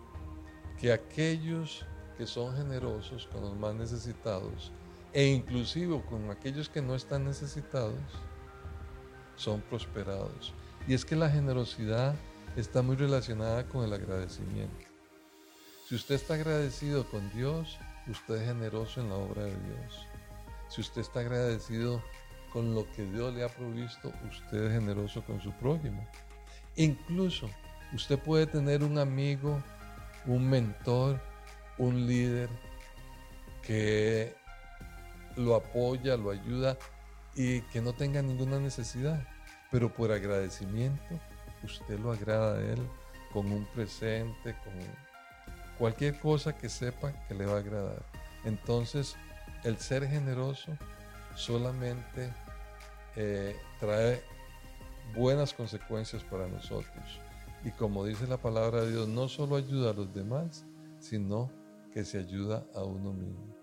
que 0.79 0.91
aquellos 0.91 1.85
que 2.17 2.27
son 2.27 2.55
generosos 2.55 3.27
con 3.27 3.41
los 3.41 3.55
más 3.57 3.75
necesitados 3.75 4.71
e 5.13 5.27
inclusive 5.27 6.01
con 6.09 6.29
aquellos 6.29 6.69
que 6.69 6.81
no 6.81 6.95
están 6.95 7.23
necesitados, 7.23 7.95
son 9.37 9.61
prosperados. 9.61 10.53
Y 10.87 10.93
es 10.93 11.05
que 11.05 11.15
la 11.15 11.29
generosidad 11.29 12.15
está 12.55 12.81
muy 12.81 12.95
relacionada 12.95 13.65
con 13.67 13.85
el 13.85 13.93
agradecimiento. 13.93 14.85
Si 15.87 15.95
usted 15.95 16.15
está 16.15 16.33
agradecido 16.33 17.09
con 17.09 17.29
Dios, 17.31 17.77
usted 18.07 18.35
es 18.35 18.47
generoso 18.47 19.01
en 19.01 19.09
la 19.09 19.15
obra 19.15 19.43
de 19.43 19.55
Dios. 19.55 20.07
Si 20.67 20.81
usted 20.81 21.01
está 21.01 21.21
agradecido 21.21 22.01
con 22.55 22.73
lo 22.73 22.89
que 22.93 23.03
Dios 23.03 23.33
le 23.33 23.43
ha 23.43 23.49
provisto, 23.49 24.13
usted 24.29 24.67
es 24.67 24.71
generoso 24.71 25.21
con 25.25 25.41
su 25.41 25.51
prójimo. 25.51 26.07
Incluso 26.77 27.49
usted 27.93 28.17
puede 28.17 28.47
tener 28.47 28.81
un 28.81 28.97
amigo, 28.97 29.61
un 30.25 30.49
mentor, 30.49 31.21
un 31.77 32.07
líder 32.07 32.47
que 33.61 34.33
lo 35.35 35.53
apoya, 35.55 36.15
lo 36.15 36.31
ayuda 36.31 36.77
y 37.35 37.59
que 37.59 37.81
no 37.81 37.91
tenga 37.91 38.21
ninguna 38.21 38.57
necesidad. 38.57 39.21
Pero 39.69 39.93
por 39.93 40.13
agradecimiento, 40.13 41.19
usted 41.61 41.99
lo 41.99 42.13
agrada 42.13 42.57
a 42.57 42.61
él 42.61 42.87
con 43.33 43.51
un 43.51 43.65
presente, 43.65 44.55
con 44.63 44.73
cualquier 45.77 46.17
cosa 46.21 46.55
que 46.55 46.69
sepa 46.69 47.11
que 47.27 47.33
le 47.33 47.47
va 47.47 47.57
a 47.57 47.59
agradar. 47.59 48.05
Entonces, 48.45 49.17
el 49.65 49.77
ser 49.77 50.07
generoso 50.07 50.71
solamente 51.35 52.31
eh, 53.15 53.55
trae 53.79 54.21
buenas 55.15 55.53
consecuencias 55.53 56.23
para 56.23 56.47
nosotros. 56.47 57.19
Y 57.63 57.71
como 57.71 58.05
dice 58.05 58.27
la 58.27 58.37
palabra 58.37 58.81
de 58.81 58.91
Dios, 58.91 59.07
no 59.07 59.27
solo 59.27 59.55
ayuda 59.55 59.91
a 59.91 59.93
los 59.93 60.13
demás, 60.13 60.65
sino 60.99 61.51
que 61.93 62.05
se 62.05 62.19
ayuda 62.19 62.65
a 62.75 62.83
uno 62.83 63.13
mismo. 63.13 63.55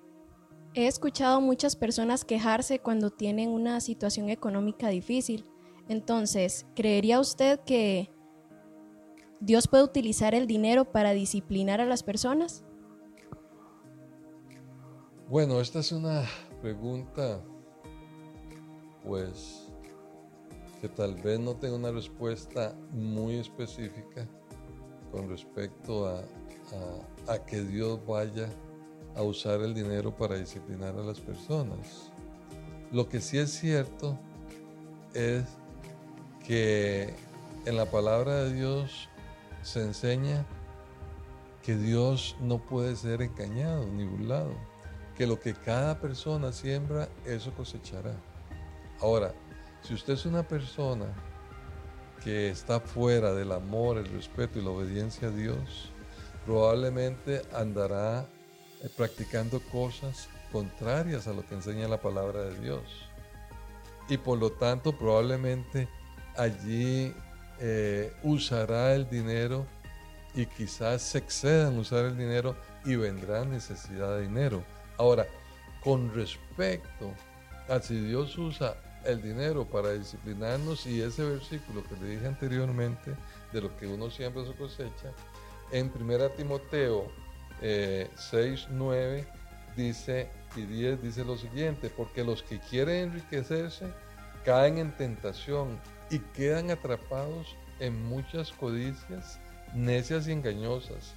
He 0.74 0.86
escuchado 0.86 1.40
muchas 1.40 1.76
personas 1.76 2.24
quejarse 2.24 2.78
cuando 2.78 3.10
tienen 3.10 3.50
una 3.50 3.80
situación 3.80 4.30
económica 4.30 4.88
difícil. 4.88 5.44
Entonces, 5.88 6.66
¿creería 6.74 7.20
usted 7.20 7.60
que 7.60 8.10
Dios 9.40 9.68
puede 9.68 9.84
utilizar 9.84 10.34
el 10.34 10.46
dinero 10.46 10.90
para 10.90 11.12
disciplinar 11.12 11.80
a 11.80 11.86
las 11.86 12.02
personas? 12.02 12.64
Bueno, 15.28 15.60
esta 15.60 15.80
es 15.80 15.92
una 15.92 16.24
pregunta 16.60 17.42
pues 19.04 19.68
que 20.80 20.88
tal 20.88 21.14
vez 21.14 21.38
no 21.38 21.54
tenga 21.54 21.76
una 21.76 21.92
respuesta 21.92 22.74
muy 22.90 23.36
específica 23.36 24.26
con 25.12 25.28
respecto 25.28 26.08
a, 26.08 26.24
que 27.46 27.62
Dios 27.62 28.00
vaya 28.06 28.48
a 29.14 29.22
usar 29.22 29.60
el 29.60 29.74
dinero 29.74 30.16
para 30.16 30.36
disciplinar 30.36 30.96
a 30.96 31.02
las 31.02 31.20
personas. 31.20 32.10
Lo 32.90 33.08
que 33.08 33.20
sí 33.20 33.38
es 33.38 33.50
cierto 33.50 34.18
es 35.14 35.44
que 36.44 37.14
en 37.66 37.76
la 37.76 37.86
palabra 37.86 38.44
de 38.44 38.54
Dios 38.54 39.08
se 39.62 39.82
enseña 39.82 40.44
que 41.62 41.76
Dios 41.76 42.36
no 42.40 42.58
puede 42.58 42.96
ser 42.96 43.22
engañado 43.22 43.86
ni 43.86 44.04
burlado, 44.04 44.52
que 45.16 45.26
lo 45.26 45.38
que 45.38 45.54
cada 45.54 46.00
persona 46.00 46.52
siembra, 46.52 47.08
eso 47.24 47.52
cosechará. 47.54 48.16
Ahora, 49.02 49.34
Si 49.82 49.94
usted 49.94 50.12
es 50.12 50.26
una 50.26 50.44
persona 50.44 51.06
que 52.22 52.50
está 52.50 52.78
fuera 52.78 53.34
del 53.34 53.50
amor, 53.50 53.98
el 53.98 54.06
respeto 54.06 54.60
y 54.60 54.62
la 54.62 54.70
obediencia 54.70 55.26
a 55.26 55.32
Dios, 55.32 55.90
probablemente 56.46 57.42
andará 57.52 58.28
eh, 58.80 58.88
practicando 58.96 59.60
cosas 59.72 60.28
contrarias 60.52 61.26
a 61.26 61.32
lo 61.32 61.44
que 61.44 61.56
enseña 61.56 61.88
la 61.88 62.00
palabra 62.00 62.44
de 62.44 62.60
Dios. 62.60 62.82
Y 64.08 64.18
por 64.18 64.38
lo 64.38 64.52
tanto 64.52 64.96
probablemente 64.96 65.88
allí 66.36 67.12
eh, 67.58 68.12
usará 68.22 68.94
el 68.94 69.10
dinero 69.10 69.66
y 70.32 70.46
quizás 70.46 71.02
se 71.02 71.18
exceda 71.18 71.68
en 71.70 71.78
usar 71.78 72.04
el 72.04 72.16
dinero 72.16 72.54
y 72.84 72.94
vendrá 72.94 73.44
necesidad 73.44 74.16
de 74.16 74.22
dinero. 74.22 74.62
Ahora, 74.96 75.26
con 75.82 76.14
respecto 76.14 77.12
a 77.68 77.80
si 77.80 77.98
Dios 77.98 78.38
usa 78.38 78.76
el 79.04 79.22
dinero 79.22 79.64
para 79.64 79.92
disciplinarnos 79.92 80.86
y 80.86 81.00
ese 81.02 81.24
versículo 81.24 81.82
que 81.84 81.96
le 81.96 82.10
dije 82.10 82.26
anteriormente 82.26 83.14
de 83.52 83.60
lo 83.60 83.76
que 83.76 83.86
uno 83.86 84.10
siembra 84.10 84.44
su 84.44 84.54
cosecha, 84.56 85.12
en 85.70 85.90
1 85.94 86.30
Timoteo 86.30 87.10
6, 87.60 87.62
eh, 87.62 88.66
9 88.70 89.26
dice 89.76 90.28
y 90.56 90.62
10 90.62 91.02
dice 91.02 91.24
lo 91.24 91.36
siguiente, 91.36 91.90
porque 91.90 92.24
los 92.24 92.42
que 92.42 92.60
quieren 92.60 93.10
enriquecerse 93.10 93.86
caen 94.44 94.78
en 94.78 94.96
tentación 94.96 95.80
y 96.10 96.18
quedan 96.18 96.70
atrapados 96.70 97.56
en 97.80 98.04
muchas 98.04 98.52
codicias 98.52 99.38
necias 99.74 100.28
y 100.28 100.32
engañosas 100.32 101.14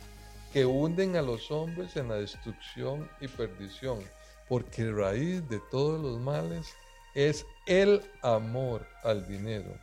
que 0.54 0.66
hunden 0.66 1.18
a 1.18 1.22
los 1.22 1.52
hombres 1.52 1.98
en 1.98 2.08
la 2.08 2.16
destrucción 2.16 3.10
y 3.20 3.28
perdición, 3.28 4.00
porque 4.48 4.90
raíz 4.90 5.48
de 5.50 5.60
todos 5.70 6.02
los 6.02 6.18
males 6.20 6.74
es 7.16 7.46
el 7.66 8.02
amor 8.22 8.86
al 9.04 9.26
dinero, 9.26 9.74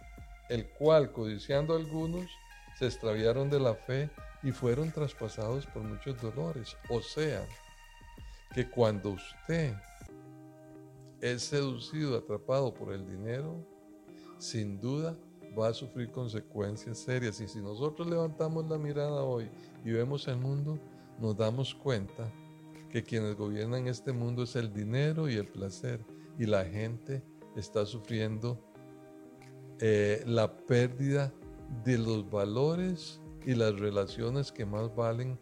el 0.50 0.68
cual, 0.68 1.10
codiciando 1.12 1.74
algunos, 1.74 2.26
se 2.78 2.86
extraviaron 2.86 3.48
de 3.50 3.58
la 3.58 3.74
fe 3.74 4.10
y 4.42 4.52
fueron 4.52 4.92
traspasados 4.92 5.66
por 5.66 5.82
muchos 5.82 6.20
dolores. 6.20 6.76
O 6.90 7.00
sea, 7.00 7.44
que 8.54 8.68
cuando 8.68 9.10
usted 9.10 9.74
es 11.22 11.42
seducido, 11.42 12.18
atrapado 12.18 12.74
por 12.74 12.92
el 12.92 13.06
dinero, 13.06 13.64
sin 14.38 14.78
duda 14.78 15.16
va 15.58 15.68
a 15.68 15.74
sufrir 15.74 16.10
consecuencias 16.10 16.98
serias. 16.98 17.40
Y 17.40 17.48
si 17.48 17.60
nosotros 17.60 18.08
levantamos 18.08 18.68
la 18.68 18.76
mirada 18.76 19.22
hoy 19.22 19.48
y 19.84 19.92
vemos 19.92 20.28
el 20.28 20.36
mundo, 20.36 20.78
nos 21.18 21.36
damos 21.36 21.74
cuenta 21.74 22.30
que 22.90 23.02
quienes 23.02 23.36
gobiernan 23.36 23.86
este 23.86 24.12
mundo 24.12 24.42
es 24.42 24.54
el 24.54 24.72
dinero 24.72 25.30
y 25.30 25.36
el 25.36 25.46
placer 25.46 26.04
y 26.38 26.46
la 26.46 26.64
gente 26.64 27.22
está 27.56 27.84
sufriendo 27.86 28.58
eh, 29.80 30.22
la 30.26 30.56
pérdida 30.56 31.32
de 31.84 31.98
los 31.98 32.28
valores 32.30 33.20
y 33.44 33.54
las 33.54 33.78
relaciones 33.78 34.52
que 34.52 34.64
más 34.64 34.94
valen 34.94 35.38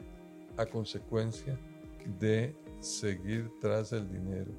a 0.56 0.66
consecuencia 0.66 1.58
de 2.18 2.56
seguir 2.80 3.50
tras 3.60 3.92
el 3.92 4.08
dinero. 4.08 4.52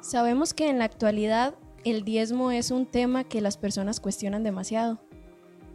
Sabemos 0.00 0.52
que 0.52 0.68
en 0.68 0.78
la 0.78 0.84
actualidad 0.84 1.54
el 1.84 2.04
diezmo 2.04 2.50
es 2.50 2.70
un 2.70 2.86
tema 2.86 3.24
que 3.24 3.40
las 3.40 3.56
personas 3.56 4.00
cuestionan 4.00 4.42
demasiado. 4.42 5.00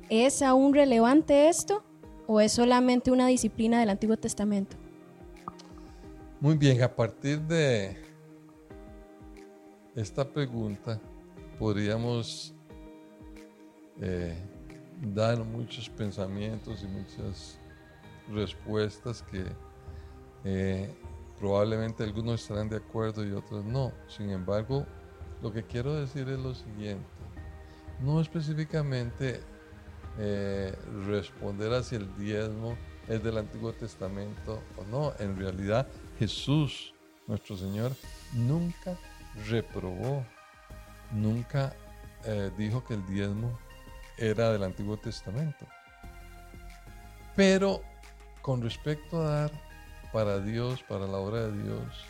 ¿Es 0.10 0.42
aún 0.42 0.74
relevante 0.74 1.50
esto 1.50 1.84
o 2.28 2.42
es 2.42 2.52
solamente 2.52 3.12
una 3.12 3.28
disciplina 3.28 3.80
del 3.80 3.90
Antiguo 3.90 4.18
Testamento? 4.18 4.76
Muy 6.40 6.58
bien, 6.58 6.82
a 6.82 6.96
partir 6.96 7.42
de 7.42 7.98
esta 9.96 10.28
pregunta 10.28 11.00
podríamos 11.58 12.54
eh, 14.02 14.38
dar 15.02 15.44
muchos 15.44 15.90
pensamientos 15.90 16.84
y 16.84 16.88
muchas 16.88 17.60
respuestas 18.32 19.24
que 19.24 19.46
eh, 20.46 20.94
probablemente 21.38 22.04
algunos 22.04 22.42
estarán 22.42 22.70
de 22.70 22.78
acuerdo 22.78 23.26
y 23.26 23.32
otros 23.32 23.66
no. 23.66 23.92
Sin 24.08 24.30
embargo, 24.30 24.86
lo 25.42 25.52
que 25.52 25.64
quiero 25.64 25.96
decir 25.96 26.30
es 26.30 26.40
lo 26.40 26.54
siguiente. 26.54 27.06
No 28.02 28.22
específicamente 28.22 29.42
eh, 30.18 30.74
responder 31.06 31.74
hacia 31.74 31.98
el 31.98 32.16
diezmo 32.18 32.78
es 33.08 33.24
del 33.24 33.38
Antiguo 33.38 33.74
Testamento 33.74 34.62
o 34.78 34.84
no. 34.86 35.14
En 35.20 35.38
realidad 35.38 35.88
Jesús, 36.20 36.94
nuestro 37.28 37.58
Señor, 37.58 37.92
nunca 38.34 38.98
reprobó, 39.48 40.26
nunca 41.12 41.74
eh, 42.26 42.52
dijo 42.58 42.84
que 42.84 42.96
el 42.96 43.06
diezmo 43.08 43.58
era 44.18 44.52
del 44.52 44.64
Antiguo 44.64 44.98
Testamento. 44.98 45.66
Pero 47.36 47.82
con 48.42 48.62
respecto 48.62 49.22
a 49.22 49.30
dar 49.30 49.52
para 50.12 50.40
Dios, 50.40 50.84
para 50.84 51.08
la 51.08 51.18
obra 51.18 51.48
de 51.48 51.64
Dios, 51.64 52.06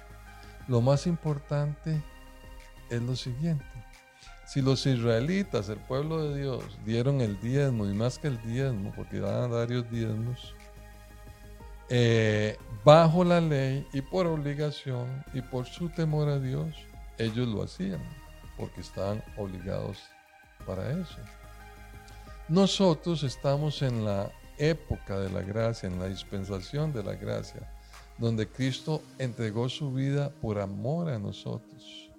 lo 0.68 0.82
más 0.82 1.08
importante 1.08 2.02
es 2.90 3.02
lo 3.02 3.16
siguiente. 3.16 3.66
Si 4.46 4.62
los 4.62 4.86
israelitas, 4.88 5.70
el 5.70 5.78
pueblo 5.78 6.24
de 6.24 6.42
Dios, 6.42 6.64
dieron 6.84 7.22
el 7.22 7.40
diezmo, 7.40 7.86
y 7.86 7.94
más 7.94 8.18
que 8.18 8.28
el 8.30 8.42
diezmo, 8.42 8.92
porque 8.96 9.20
daban 9.20 9.52
varios 9.52 9.90
diezmos, 9.92 10.56
eh, 11.90 12.58
bajo 12.84 13.24
la 13.24 13.42
ley 13.42 13.88
y 13.94 14.02
por 14.02 14.26
obligación 14.26 15.24
y 15.34 15.42
por 15.42 15.68
su 15.68 15.90
temor 15.90 16.30
a 16.30 16.40
Dios, 16.40 16.76
ellos 17.20 17.48
lo 17.48 17.64
hacían, 17.64 18.02
porque 18.58 18.82
estaban 18.82 19.22
obligados 19.38 20.00
para 20.66 20.92
eso. 20.92 21.18
Nosotros 22.48 23.22
estamos 23.24 23.82
en 23.84 24.04
la 24.04 24.32
época 24.58 25.20
de 25.20 25.30
la 25.30 25.42
gracia, 25.42 25.88
en 25.88 26.00
la 26.00 26.08
dispensación 26.08 26.92
de 26.92 27.04
la 27.04 27.14
gracia, 27.14 27.72
donde 28.18 28.48
Cristo 28.48 29.02
entregó 29.18 29.70
su 29.70 29.94
vida 29.94 30.32
por 30.42 30.60
amor 30.60 31.10
a 31.10 31.20
nosotros, 31.20 32.12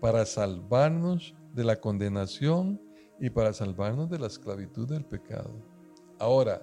para 0.00 0.24
salvarnos 0.24 1.34
de 1.52 1.64
la 1.64 1.76
condenación 1.76 2.80
y 3.18 3.28
para 3.28 3.52
salvarnos 3.52 4.08
de 4.08 4.18
la 4.18 4.28
esclavitud 4.28 4.88
del 4.88 5.04
pecado. 5.04 5.52
Ahora, 6.18 6.62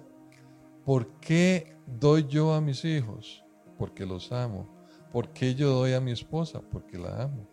¿por 0.84 1.06
qué 1.20 1.76
doy 1.86 2.26
yo 2.26 2.52
a 2.54 2.60
mis 2.60 2.84
hijos? 2.84 3.44
Porque 3.76 4.06
los 4.06 4.32
amo. 4.32 4.77
¿Por 5.12 5.30
qué 5.30 5.54
yo 5.54 5.70
doy 5.70 5.94
a 5.94 6.00
mi 6.00 6.12
esposa? 6.12 6.60
Porque 6.60 6.98
la 6.98 7.22
amo. 7.22 7.48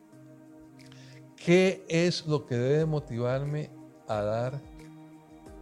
¿Qué 1.35 1.85
es 1.87 2.25
lo 2.25 2.45
que 2.45 2.55
debe 2.55 2.85
motivarme 2.85 3.69
a 4.07 4.21
dar 4.21 4.61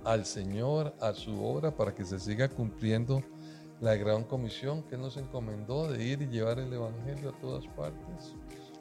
al 0.04 0.26
Señor, 0.26 0.94
a 1.00 1.14
su 1.14 1.44
obra, 1.44 1.76
para 1.76 1.94
que 1.94 2.04
se 2.06 2.20
siga 2.20 2.50
cumpliendo 2.50 3.24
la 3.80 3.96
gran 3.96 4.24
comisión 4.24 4.84
que 4.84 4.98
nos 4.98 5.18
encomendó 5.18 5.92
de 5.92 6.04
ir 6.04 6.22
y 6.22 6.28
llevar 6.28 6.60
el 6.60 6.72
Evangelio 6.72 7.30
a 7.30 7.40
todas 7.40 7.66
partes, 7.68 8.34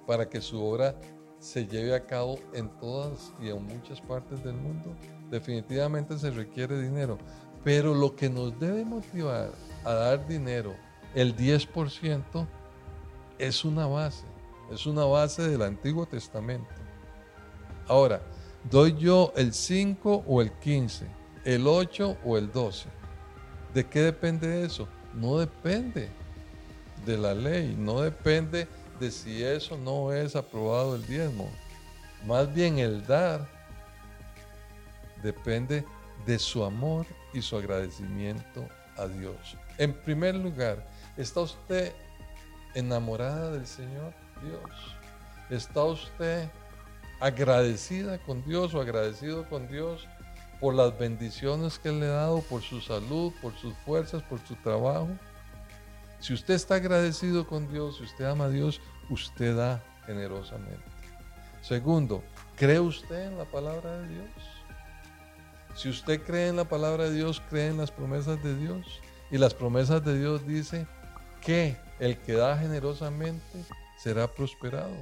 para 0.06 0.28
que 0.28 0.40
su 0.40 0.62
obra 0.62 0.94
se 1.38 1.66
lleve 1.66 1.94
a 1.94 2.06
cabo 2.06 2.38
en 2.54 2.68
todas 2.78 3.32
y 3.40 3.48
en 3.48 3.64
muchas 3.64 4.00
partes 4.00 4.44
del 4.44 4.54
mundo. 4.54 4.94
Definitivamente 5.30 6.16
se 6.18 6.30
requiere 6.30 6.80
dinero, 6.80 7.18
pero 7.64 7.94
lo 7.94 8.14
que 8.14 8.30
nos 8.30 8.58
debe 8.60 8.84
motivar 8.84 9.50
a 9.84 9.92
dar 9.92 10.26
dinero, 10.28 10.74
el 11.14 11.36
10%, 11.36 12.46
es 13.46 13.64
una 13.64 13.86
base, 13.86 14.24
es 14.70 14.86
una 14.86 15.04
base 15.04 15.48
del 15.48 15.62
Antiguo 15.62 16.06
Testamento. 16.06 16.70
Ahora, 17.88 18.22
¿Doy 18.70 18.96
yo 18.96 19.32
el 19.36 19.52
5 19.52 20.24
o 20.26 20.40
el 20.40 20.52
15? 20.52 21.06
¿El 21.44 21.66
8 21.66 22.18
o 22.24 22.38
el 22.38 22.52
12? 22.52 22.88
¿De 23.74 23.84
qué 23.84 24.02
depende 24.02 24.64
eso? 24.64 24.88
No 25.14 25.38
depende 25.38 26.08
de 27.04 27.18
la 27.18 27.34
ley, 27.34 27.74
no 27.76 28.00
depende 28.00 28.68
de 29.00 29.10
si 29.10 29.42
eso 29.42 29.76
no 29.76 30.12
es 30.12 30.36
aprobado 30.36 30.94
el 30.94 31.04
diezmo. 31.06 31.50
Más 32.24 32.54
bien 32.54 32.78
el 32.78 33.04
dar 33.04 33.48
depende 35.24 35.84
de 36.24 36.38
su 36.38 36.62
amor 36.62 37.04
y 37.34 37.42
su 37.42 37.56
agradecimiento 37.56 38.64
a 38.96 39.08
Dios. 39.08 39.56
En 39.76 39.92
primer 39.92 40.36
lugar, 40.36 40.88
¿está 41.16 41.40
usted 41.40 41.92
enamorada 42.74 43.50
del 43.50 43.66
Señor 43.66 44.12
Dios? 44.42 44.96
¿Está 45.50 45.84
usted 45.84 46.48
agradecida 47.20 48.18
con 48.18 48.44
Dios 48.44 48.74
o 48.74 48.80
agradecido 48.80 49.48
con 49.48 49.68
Dios 49.68 50.08
por 50.62 50.74
las 50.74 50.96
bendiciones 50.96 51.78
que 51.78 51.90
le 51.90 52.06
ha 52.06 52.10
dado, 52.10 52.40
por 52.42 52.62
su 52.62 52.80
salud, 52.80 53.32
por 53.42 53.52
sus 53.56 53.74
fuerzas, 53.78 54.22
por 54.22 54.38
su 54.46 54.54
trabajo. 54.54 55.08
Si 56.20 56.32
usted 56.32 56.54
está 56.54 56.76
agradecido 56.76 57.46
con 57.48 57.68
Dios, 57.68 57.96
si 57.96 58.04
usted 58.04 58.24
ama 58.26 58.44
a 58.44 58.48
Dios, 58.48 58.80
usted 59.10 59.56
da 59.56 59.82
generosamente. 60.06 60.82
Segundo, 61.62 62.22
¿cree 62.56 62.78
usted 62.78 63.26
en 63.26 63.38
la 63.38 63.44
palabra 63.44 63.98
de 63.98 64.08
Dios? 64.08 64.30
Si 65.74 65.88
usted 65.88 66.22
cree 66.22 66.48
en 66.48 66.56
la 66.56 66.64
palabra 66.64 67.04
de 67.04 67.14
Dios, 67.14 67.42
cree 67.50 67.68
en 67.68 67.76
las 67.76 67.90
promesas 67.90 68.40
de 68.42 68.56
Dios. 68.56 69.00
Y 69.30 69.38
las 69.38 69.54
promesas 69.54 70.04
de 70.04 70.18
Dios 70.18 70.46
dice 70.46 70.86
que 71.40 71.76
el 72.02 72.18
que 72.18 72.32
da 72.32 72.58
generosamente 72.58 73.64
será 73.96 74.26
prosperado. 74.26 74.96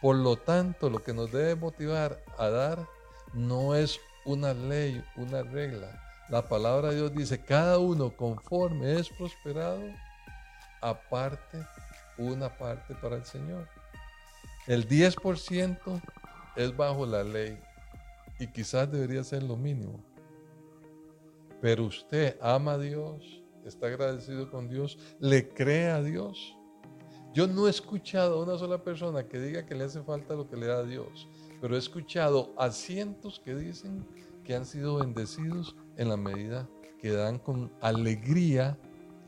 Por 0.00 0.16
lo 0.16 0.34
tanto, 0.34 0.90
lo 0.90 1.00
que 1.00 1.14
nos 1.14 1.30
debe 1.30 1.54
motivar 1.54 2.20
a 2.36 2.48
dar 2.48 2.84
no 3.32 3.76
es 3.76 4.00
una 4.24 4.52
ley, 4.52 5.04
una 5.14 5.44
regla. 5.44 6.02
La 6.28 6.42
palabra 6.48 6.88
de 6.88 6.96
Dios 6.96 7.14
dice, 7.14 7.44
cada 7.44 7.78
uno 7.78 8.10
conforme 8.10 8.98
es 8.98 9.08
prosperado, 9.08 9.80
aparte 10.80 11.64
una 12.18 12.48
parte 12.58 12.96
para 12.96 13.14
el 13.14 13.24
Señor. 13.24 13.68
El 14.66 14.88
10% 14.88 16.02
es 16.56 16.76
bajo 16.76 17.06
la 17.06 17.22
ley 17.22 17.56
y 18.40 18.48
quizás 18.48 18.90
debería 18.90 19.22
ser 19.22 19.44
lo 19.44 19.56
mínimo. 19.56 20.02
Pero 21.60 21.84
usted 21.84 22.36
ama 22.42 22.72
a 22.72 22.78
Dios, 22.78 23.44
está 23.68 23.86
agradecido 23.86 24.50
con 24.50 24.68
Dios, 24.68 24.98
le 25.20 25.48
cree 25.48 25.90
a 25.90 26.02
Dios. 26.02 26.56
Yo 27.34 27.46
no 27.46 27.66
he 27.66 27.70
escuchado 27.70 28.38
a 28.38 28.42
una 28.44 28.56
sola 28.56 28.82
persona 28.82 29.28
que 29.28 29.38
diga 29.38 29.66
que 29.66 29.74
le 29.74 29.84
hace 29.84 30.02
falta 30.02 30.34
lo 30.34 30.48
que 30.48 30.56
le 30.56 30.66
da 30.66 30.78
a 30.78 30.84
Dios, 30.84 31.28
pero 31.60 31.74
he 31.74 31.78
escuchado 31.78 32.54
a 32.56 32.70
cientos 32.70 33.40
que 33.44 33.54
dicen 33.54 34.06
que 34.44 34.54
han 34.54 34.64
sido 34.64 34.96
bendecidos 34.96 35.76
en 35.96 36.08
la 36.08 36.16
medida 36.16 36.68
que 36.98 37.12
dan 37.12 37.38
con 37.38 37.70
alegría 37.80 38.78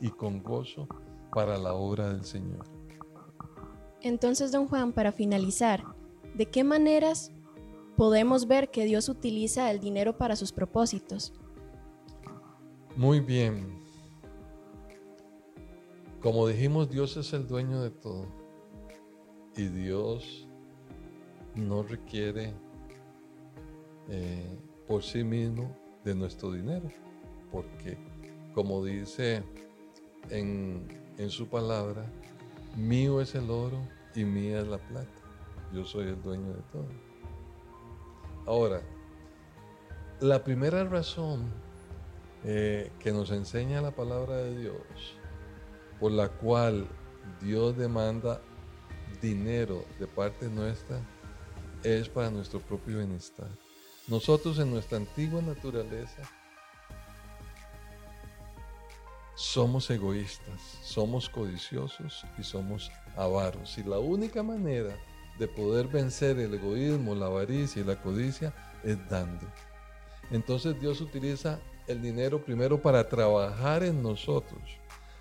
y 0.01 0.09
con 0.09 0.41
gozo 0.41 0.87
para 1.31 1.57
la 1.57 1.73
obra 1.73 2.09
del 2.09 2.25
Señor. 2.25 2.65
Entonces, 4.01 4.51
don 4.51 4.67
Juan, 4.67 4.93
para 4.93 5.11
finalizar, 5.11 5.83
¿de 6.33 6.45
qué 6.45 6.63
maneras 6.63 7.31
podemos 7.95 8.47
ver 8.47 8.71
que 8.71 8.85
Dios 8.85 9.09
utiliza 9.09 9.69
el 9.71 9.79
dinero 9.79 10.17
para 10.17 10.35
sus 10.35 10.51
propósitos? 10.51 11.33
Muy 12.95 13.19
bien. 13.19 13.78
Como 16.21 16.47
dijimos, 16.47 16.89
Dios 16.89 17.15
es 17.17 17.33
el 17.33 17.47
dueño 17.47 17.81
de 17.81 17.91
todo. 17.91 18.25
Y 19.55 19.67
Dios 19.67 20.47
no 21.55 21.83
requiere 21.83 22.53
eh, 24.09 24.57
por 24.87 25.03
sí 25.03 25.23
mismo 25.23 25.75
de 26.03 26.15
nuestro 26.15 26.51
dinero. 26.51 26.89
Porque, 27.51 27.97
como 28.53 28.83
dice 28.83 29.43
en, 30.29 30.87
en 31.17 31.29
su 31.29 31.47
palabra, 31.47 32.05
mío 32.75 33.21
es 33.21 33.35
el 33.35 33.49
oro 33.49 33.79
y 34.15 34.23
mía 34.23 34.59
es 34.59 34.67
la 34.67 34.77
plata. 34.77 35.07
Yo 35.73 35.85
soy 35.85 36.07
el 36.07 36.21
dueño 36.21 36.53
de 36.53 36.61
todo. 36.71 36.87
Ahora, 38.45 38.81
la 40.19 40.43
primera 40.43 40.83
razón 40.83 41.45
eh, 42.43 42.91
que 42.99 43.11
nos 43.11 43.31
enseña 43.31 43.81
la 43.81 43.91
palabra 43.91 44.37
de 44.37 44.57
Dios, 44.57 45.18
por 45.99 46.11
la 46.11 46.29
cual 46.29 46.87
Dios 47.41 47.77
demanda 47.77 48.41
dinero 49.21 49.85
de 49.99 50.07
parte 50.07 50.47
nuestra, 50.47 50.99
es 51.83 52.09
para 52.09 52.29
nuestro 52.29 52.59
propio 52.59 52.97
bienestar. 52.97 53.49
Nosotros 54.07 54.59
en 54.59 54.71
nuestra 54.71 54.97
antigua 54.97 55.41
naturaleza 55.41 56.23
somos 59.35 59.89
egoístas, 59.89 60.61
somos 60.81 61.29
codiciosos 61.29 62.25
y 62.37 62.43
somos 62.43 62.91
avaros. 63.15 63.77
Y 63.77 63.83
la 63.83 63.99
única 63.99 64.43
manera 64.43 64.97
de 65.37 65.47
poder 65.47 65.87
vencer 65.87 66.37
el 66.39 66.53
egoísmo, 66.53 67.15
la 67.15 67.27
avaricia 67.27 67.81
y 67.81 67.85
la 67.85 68.01
codicia 68.01 68.53
es 68.83 68.97
dando. 69.09 69.47
Entonces 70.31 70.79
Dios 70.79 70.99
utiliza 71.01 71.59
el 71.87 72.01
dinero 72.01 72.43
primero 72.43 72.81
para 72.81 73.07
trabajar 73.07 73.83
en 73.83 74.03
nosotros, 74.03 74.61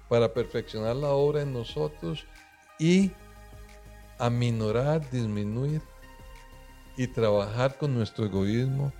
para 0.08 0.32
perfeccionar 0.32 0.96
la 0.96 1.10
obra 1.10 1.42
en 1.42 1.52
nosotros 1.52 2.26
y 2.78 3.12
aminorar, 4.18 5.08
disminuir 5.10 5.82
y 6.96 7.06
trabajar 7.06 7.76
con 7.78 7.94
nuestro 7.94 8.26
egoísmo, 8.26 8.92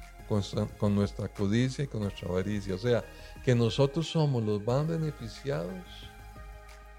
con, 0.79 0.95
nuestra 0.95 1.29
codicia 1.29 1.85
y 1.85 1.89
con 1.89 2.03
nuestra 2.03 2.29
avaricia. 2.29 2.75
O 2.75 2.79
sea, 2.79 3.05
que 3.45 3.55
nosotros 3.55 4.09
somos 4.09 4.45
los 4.45 4.65
más 4.65 4.87
beneficiados 4.87 5.85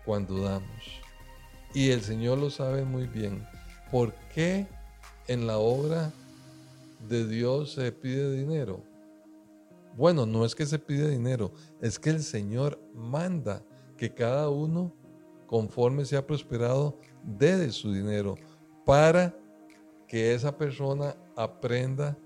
cuando 0.05 0.41
damos. 0.41 1.01
Y 1.73 1.91
el 1.91 2.01
Señor 2.01 2.39
lo 2.39 2.49
sabe 2.49 2.83
muy 2.83 3.05
bien. 3.07 3.47
¿Por 3.91 4.13
qué 4.33 4.67
en 5.27 5.45
la 5.45 5.57
obra 5.59 6.11
de 7.07 7.27
Dios 7.27 7.73
se 7.73 7.91
pide 7.91 8.35
dinero? 8.35 8.83
Bueno, 9.95 10.25
no 10.25 10.45
es 10.45 10.55
que 10.55 10.65
se 10.65 10.79
pide 10.79 11.09
dinero, 11.09 11.51
es 11.81 11.99
que 11.99 12.09
el 12.09 12.23
Señor 12.23 12.79
manda 12.93 13.63
que 13.99 14.13
cada 14.13 14.49
uno, 14.49 14.93
conforme 15.45 16.05
sea 16.05 16.25
prosperado, 16.25 16.97
dé 17.21 17.57
de 17.57 17.69
su 17.69 17.91
dinero 17.91 18.35
para 18.85 19.35
que 20.07 20.33
esa 20.33 20.57
persona 20.57 21.17
aprenda 21.35 22.17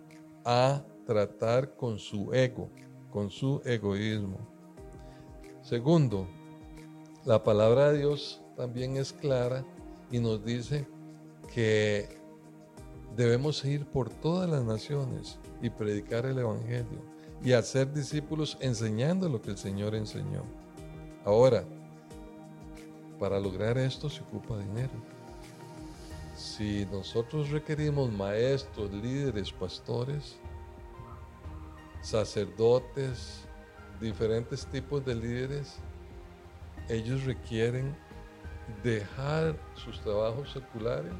a 0.45 0.86
tratar 1.07 1.75
con 1.75 1.97
su 1.97 2.31
ego, 2.31 2.69
con 3.09 3.31
su 3.31 3.59
egoísmo. 3.65 4.38
Segundo, 5.63 6.27
la 7.25 7.43
palabra 7.43 7.91
de 7.91 7.97
Dios 7.97 8.43
también 8.55 8.95
es 8.95 9.12
clara 9.12 9.65
y 10.12 10.19
nos 10.19 10.45
dice 10.45 10.86
que 11.55 12.07
debemos 13.15 13.65
ir 13.65 13.88
por 13.88 14.12
todas 14.12 14.47
las 14.47 14.63
naciones 14.63 15.39
y 15.59 15.71
predicar 15.71 16.27
el 16.27 16.38
Evangelio 16.38 17.01
y 17.43 17.53
hacer 17.53 17.91
discípulos 17.91 18.57
enseñando 18.62 19.27
lo 19.27 19.41
que 19.41 19.49
el 19.49 19.57
Señor 19.57 19.95
enseñó. 19.95 20.43
Ahora, 21.25 21.63
para 23.19 23.39
lograr 23.39 23.77
esto 23.77 24.09
se 24.09 24.21
ocupa 24.21 24.57
dinero. 24.57 24.91
Si 26.36 26.86
nosotros 26.91 27.49
requerimos 27.51 28.12
maestros, 28.12 28.91
líderes, 28.91 29.51
pastores, 29.51 30.36
sacerdotes, 32.01 33.45
diferentes 34.01 34.65
tipos 34.65 35.05
de 35.05 35.15
líderes, 35.15 35.77
ellos 36.89 37.23
requieren 37.23 37.95
dejar 38.83 39.55
sus 39.75 40.01
trabajos 40.01 40.51
seculares 40.51 41.13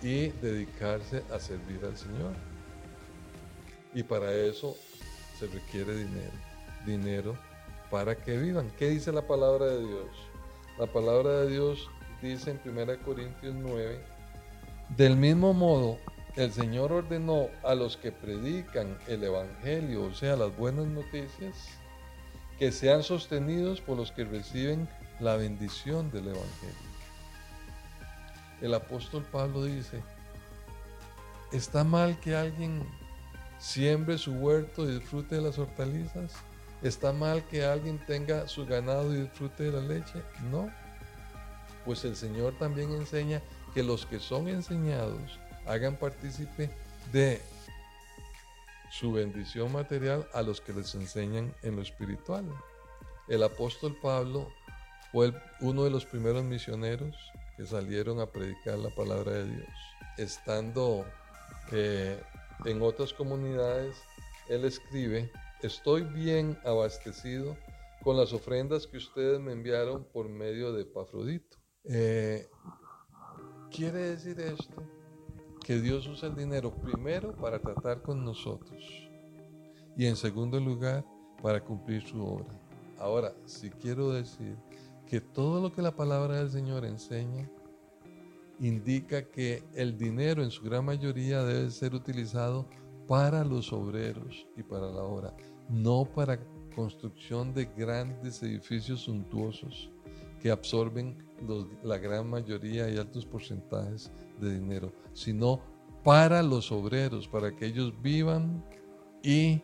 y 0.00 0.28
dedicarse 0.28 1.22
a 1.30 1.38
servir 1.38 1.84
al 1.84 1.96
Señor. 1.98 2.32
Y 3.92 4.02
para 4.02 4.32
eso 4.32 4.74
se 5.38 5.46
requiere 5.48 5.94
dinero. 5.94 6.32
Dinero 6.86 7.49
para 7.90 8.16
que 8.16 8.36
vivan. 8.36 8.70
¿Qué 8.78 8.88
dice 8.88 9.12
la 9.12 9.22
palabra 9.22 9.66
de 9.66 9.80
Dios? 9.80 10.08
La 10.78 10.86
palabra 10.86 11.40
de 11.40 11.50
Dios 11.50 11.90
dice 12.22 12.50
en 12.50 12.60
1 12.64 13.02
Corintios 13.04 13.54
9, 13.54 14.00
del 14.96 15.16
mismo 15.16 15.52
modo, 15.52 15.98
el 16.36 16.52
Señor 16.52 16.92
ordenó 16.92 17.48
a 17.62 17.74
los 17.74 17.96
que 17.96 18.12
predican 18.12 18.98
el 19.08 19.24
Evangelio, 19.24 20.04
o 20.04 20.14
sea, 20.14 20.36
las 20.36 20.56
buenas 20.56 20.86
noticias, 20.86 21.56
que 22.58 22.72
sean 22.72 23.02
sostenidos 23.02 23.80
por 23.80 23.96
los 23.96 24.12
que 24.12 24.24
reciben 24.24 24.88
la 25.18 25.36
bendición 25.36 26.10
del 26.10 26.28
Evangelio. 26.28 26.90
El 28.60 28.74
apóstol 28.74 29.24
Pablo 29.30 29.64
dice, 29.64 30.02
¿está 31.52 31.84
mal 31.84 32.18
que 32.20 32.36
alguien 32.36 32.82
siembre 33.58 34.18
su 34.18 34.32
huerto 34.32 34.88
y 34.88 34.98
disfrute 34.98 35.36
de 35.36 35.42
las 35.42 35.58
hortalizas? 35.58 36.32
¿Está 36.82 37.12
mal 37.12 37.44
que 37.48 37.64
alguien 37.64 37.98
tenga 38.06 38.48
su 38.48 38.66
ganado 38.66 39.12
y 39.14 39.22
disfrute 39.22 39.64
de 39.64 39.72
la 39.72 39.80
leche? 39.80 40.22
No. 40.50 40.70
Pues 41.84 42.04
el 42.04 42.16
Señor 42.16 42.54
también 42.58 42.92
enseña 42.92 43.42
que 43.74 43.82
los 43.82 44.06
que 44.06 44.18
son 44.18 44.48
enseñados 44.48 45.38
hagan 45.66 45.96
partícipe 45.96 46.70
de 47.12 47.40
su 48.90 49.12
bendición 49.12 49.72
material 49.72 50.26
a 50.34 50.42
los 50.42 50.60
que 50.60 50.72
les 50.72 50.94
enseñan 50.94 51.54
en 51.62 51.76
lo 51.76 51.82
espiritual. 51.82 52.44
El 53.28 53.42
apóstol 53.42 53.96
Pablo 54.02 54.50
fue 55.12 55.32
uno 55.60 55.84
de 55.84 55.90
los 55.90 56.04
primeros 56.04 56.44
misioneros 56.44 57.16
que 57.56 57.66
salieron 57.66 58.20
a 58.20 58.26
predicar 58.26 58.78
la 58.78 58.90
palabra 58.90 59.32
de 59.32 59.44
Dios. 59.44 59.68
Estando 60.18 61.04
eh, 61.72 62.20
en 62.64 62.82
otras 62.82 63.12
comunidades, 63.12 63.96
él 64.48 64.64
escribe, 64.64 65.30
estoy 65.62 66.02
bien 66.02 66.58
abastecido 66.64 67.56
con 68.02 68.16
las 68.16 68.32
ofrendas 68.32 68.86
que 68.86 68.96
ustedes 68.96 69.40
me 69.40 69.52
enviaron 69.52 70.04
por 70.04 70.28
medio 70.28 70.72
de 70.72 70.84
Pafrodito. 70.84 71.58
Eh, 71.84 72.48
quiere 73.70 73.98
decir 73.98 74.40
esto 74.40 74.82
que 75.64 75.80
Dios 75.80 76.06
usa 76.06 76.28
el 76.28 76.36
dinero 76.36 76.74
primero 76.74 77.34
para 77.36 77.58
tratar 77.60 78.02
con 78.02 78.24
nosotros 78.24 78.82
y 79.96 80.06
en 80.06 80.16
segundo 80.16 80.58
lugar 80.58 81.04
para 81.42 81.62
cumplir 81.62 82.02
su 82.02 82.22
obra. 82.22 82.58
Ahora, 82.98 83.32
si 83.44 83.70
quiero 83.70 84.10
decir 84.12 84.56
que 85.06 85.20
todo 85.20 85.60
lo 85.60 85.72
que 85.72 85.82
la 85.82 85.94
palabra 85.94 86.36
del 86.36 86.50
Señor 86.50 86.84
enseña 86.84 87.50
indica 88.60 89.22
que 89.30 89.62
el 89.74 89.96
dinero 89.96 90.42
en 90.42 90.50
su 90.50 90.62
gran 90.62 90.84
mayoría 90.84 91.42
debe 91.42 91.70
ser 91.70 91.94
utilizado 91.94 92.66
para 93.06 93.42
los 93.44 93.72
obreros 93.72 94.46
y 94.56 94.62
para 94.62 94.86
la 94.90 95.02
obra, 95.02 95.34
no 95.70 96.04
para 96.04 96.40
construcción 96.74 97.52
de 97.54 97.66
grandes 97.76 98.42
edificios 98.42 99.00
suntuosos 99.02 99.90
que 100.40 100.50
absorben 100.50 101.16
la 101.82 101.98
gran 101.98 102.28
mayoría 102.28 102.88
y 102.90 102.96
altos 102.96 103.26
porcentajes 103.26 104.10
de 104.40 104.58
dinero, 104.58 104.92
sino 105.12 105.60
para 106.04 106.42
los 106.42 106.72
obreros, 106.72 107.28
para 107.28 107.54
que 107.54 107.66
ellos 107.66 107.92
vivan 108.02 108.64
y 109.22 109.62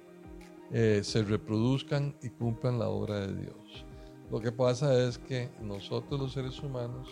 eh, 0.72 1.00
se 1.02 1.22
reproduzcan 1.22 2.16
y 2.22 2.28
cumplan 2.30 2.78
la 2.78 2.88
obra 2.88 3.26
de 3.26 3.34
Dios. 3.34 3.84
Lo 4.30 4.40
que 4.40 4.52
pasa 4.52 5.06
es 5.06 5.18
que 5.18 5.50
nosotros 5.62 6.20
los 6.20 6.32
seres 6.32 6.62
humanos, 6.62 7.08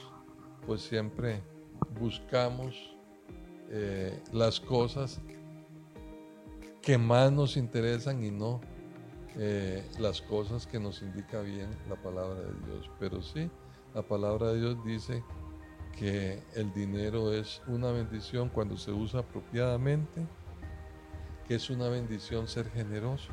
pues 0.66 0.83
siempre 0.83 1.42
buscamos 1.98 2.96
eh, 3.70 4.20
las 4.33 4.61
cosas 4.61 5.20
que 6.83 6.98
más 6.98 7.33
nos 7.33 7.57
interesan 7.57 8.22
y 8.24 8.30
no 8.30 8.61
eh, 9.36 9.84
las 9.98 10.22
cosas 10.22 10.66
que 10.66 10.78
nos 10.78 11.02
indica 11.02 11.40
bien 11.40 11.68
la 11.88 11.96
palabra 11.96 12.40
de 12.40 12.66
Dios. 12.66 12.90
Pero 13.00 13.20
sí, 13.20 13.50
la 13.94 14.02
palabra 14.02 14.52
de 14.52 14.60
Dios 14.60 14.84
dice 14.84 15.24
que 15.98 16.42
el 16.54 16.72
dinero 16.72 17.32
es 17.32 17.60
una 17.66 17.90
bendición 17.90 18.48
cuando 18.48 18.76
se 18.76 18.92
usa 18.92 19.20
apropiadamente, 19.20 20.24
que 21.48 21.56
es 21.56 21.68
una 21.70 21.88
bendición 21.88 22.48
ser 22.48 22.70
generoso 22.70 23.30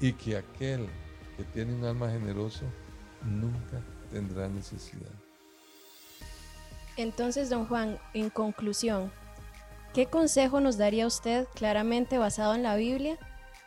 y 0.00 0.12
que 0.12 0.36
aquel 0.36 0.88
que 1.36 1.44
tiene 1.44 1.74
un 1.74 1.84
alma 1.84 2.10
generoso 2.10 2.64
nunca 3.24 3.82
tendrá 4.10 4.48
necesidad. 4.48 5.10
Entonces, 6.96 7.50
don 7.50 7.66
Juan, 7.66 7.98
en 8.14 8.30
conclusión, 8.30 9.12
¿qué 9.92 10.06
consejo 10.06 10.60
nos 10.60 10.78
daría 10.78 11.06
usted 11.06 11.46
claramente 11.54 12.18
basado 12.18 12.54
en 12.54 12.62
la 12.62 12.76
Biblia 12.76 13.18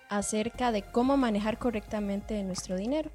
acerca 0.10 0.72
de 0.72 0.82
cómo 0.84 1.18
manejar 1.18 1.58
correctamente 1.58 2.44
nuestro 2.44 2.76
dinero? 2.76 3.12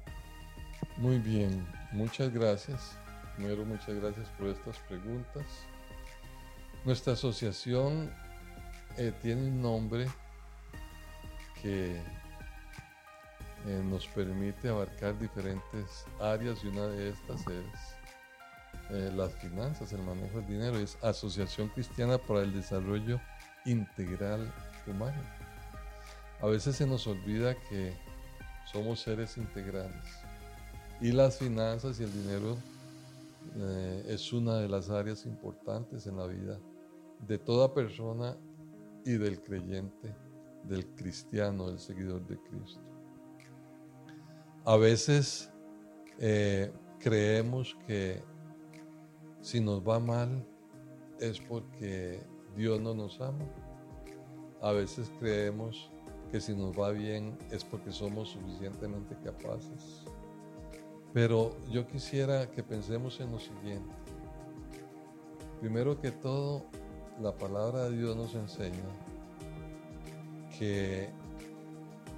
Muy 0.97 1.19
bien, 1.19 1.67
muchas 1.91 2.33
gracias. 2.33 2.97
Primero, 3.35 3.65
muchas 3.65 3.95
gracias 3.95 4.27
por 4.37 4.47
estas 4.47 4.77
preguntas. 4.79 5.43
Nuestra 6.85 7.13
asociación 7.13 8.11
eh, 8.97 9.11
tiene 9.21 9.49
un 9.49 9.61
nombre 9.61 10.07
que 11.61 11.97
eh, 13.67 13.81
nos 13.83 14.07
permite 14.07 14.69
abarcar 14.69 15.17
diferentes 15.19 16.05
áreas 16.21 16.63
y 16.63 16.67
una 16.67 16.87
de 16.87 17.09
estas 17.09 17.41
es 17.47 17.95
eh, 18.91 19.11
las 19.15 19.33
finanzas, 19.33 19.91
el 19.91 20.03
manejo 20.03 20.37
del 20.37 20.47
dinero, 20.47 20.77
es 20.77 20.97
Asociación 21.03 21.69
Cristiana 21.69 22.19
para 22.19 22.41
el 22.41 22.53
Desarrollo 22.53 23.19
Integral 23.65 24.53
Humano. 24.85 25.44
A 26.45 26.47
veces 26.47 26.75
se 26.75 26.85
nos 26.85 27.07
olvida 27.07 27.55
que 27.55 27.91
somos 28.71 28.99
seres 28.99 29.35
integrales 29.35 30.05
y 31.01 31.11
las 31.11 31.39
finanzas 31.39 31.99
y 31.99 32.03
el 32.03 32.13
dinero 32.13 32.55
eh, 33.57 34.05
es 34.09 34.31
una 34.31 34.57
de 34.57 34.69
las 34.69 34.91
áreas 34.91 35.25
importantes 35.25 36.05
en 36.05 36.17
la 36.17 36.27
vida 36.27 36.59
de 37.27 37.39
toda 37.39 37.73
persona 37.73 38.37
y 39.03 39.13
del 39.13 39.41
creyente, 39.41 40.15
del 40.65 40.85
cristiano, 40.93 41.67
del 41.67 41.79
seguidor 41.79 42.23
de 42.27 42.37
Cristo. 42.37 42.83
A 44.65 44.77
veces 44.77 45.51
eh, 46.19 46.71
creemos 46.99 47.75
que 47.87 48.23
si 49.41 49.61
nos 49.61 49.81
va 49.81 49.99
mal 49.99 50.45
es 51.19 51.39
porque 51.39 52.21
Dios 52.55 52.79
no 52.79 52.93
nos 52.93 53.19
ama. 53.19 53.45
A 54.61 54.73
veces 54.73 55.11
creemos 55.19 55.89
que 56.31 56.41
si 56.41 56.55
nos 56.55 56.77
va 56.77 56.91
bien 56.91 57.37
es 57.51 57.63
porque 57.63 57.91
somos 57.91 58.29
suficientemente 58.29 59.15
capaces. 59.23 60.03
Pero 61.13 61.55
yo 61.69 61.87
quisiera 61.87 62.51
que 62.51 62.61
pensemos 62.61 63.19
en 63.19 63.31
lo 63.31 63.39
siguiente. 63.39 63.95
Primero 65.61 65.99
que 65.99 66.11
todo, 66.11 66.65
la 67.21 67.33
palabra 67.33 67.89
de 67.89 67.97
Dios 67.97 68.15
nos 68.15 68.35
enseña 68.35 68.83
que 70.59 71.09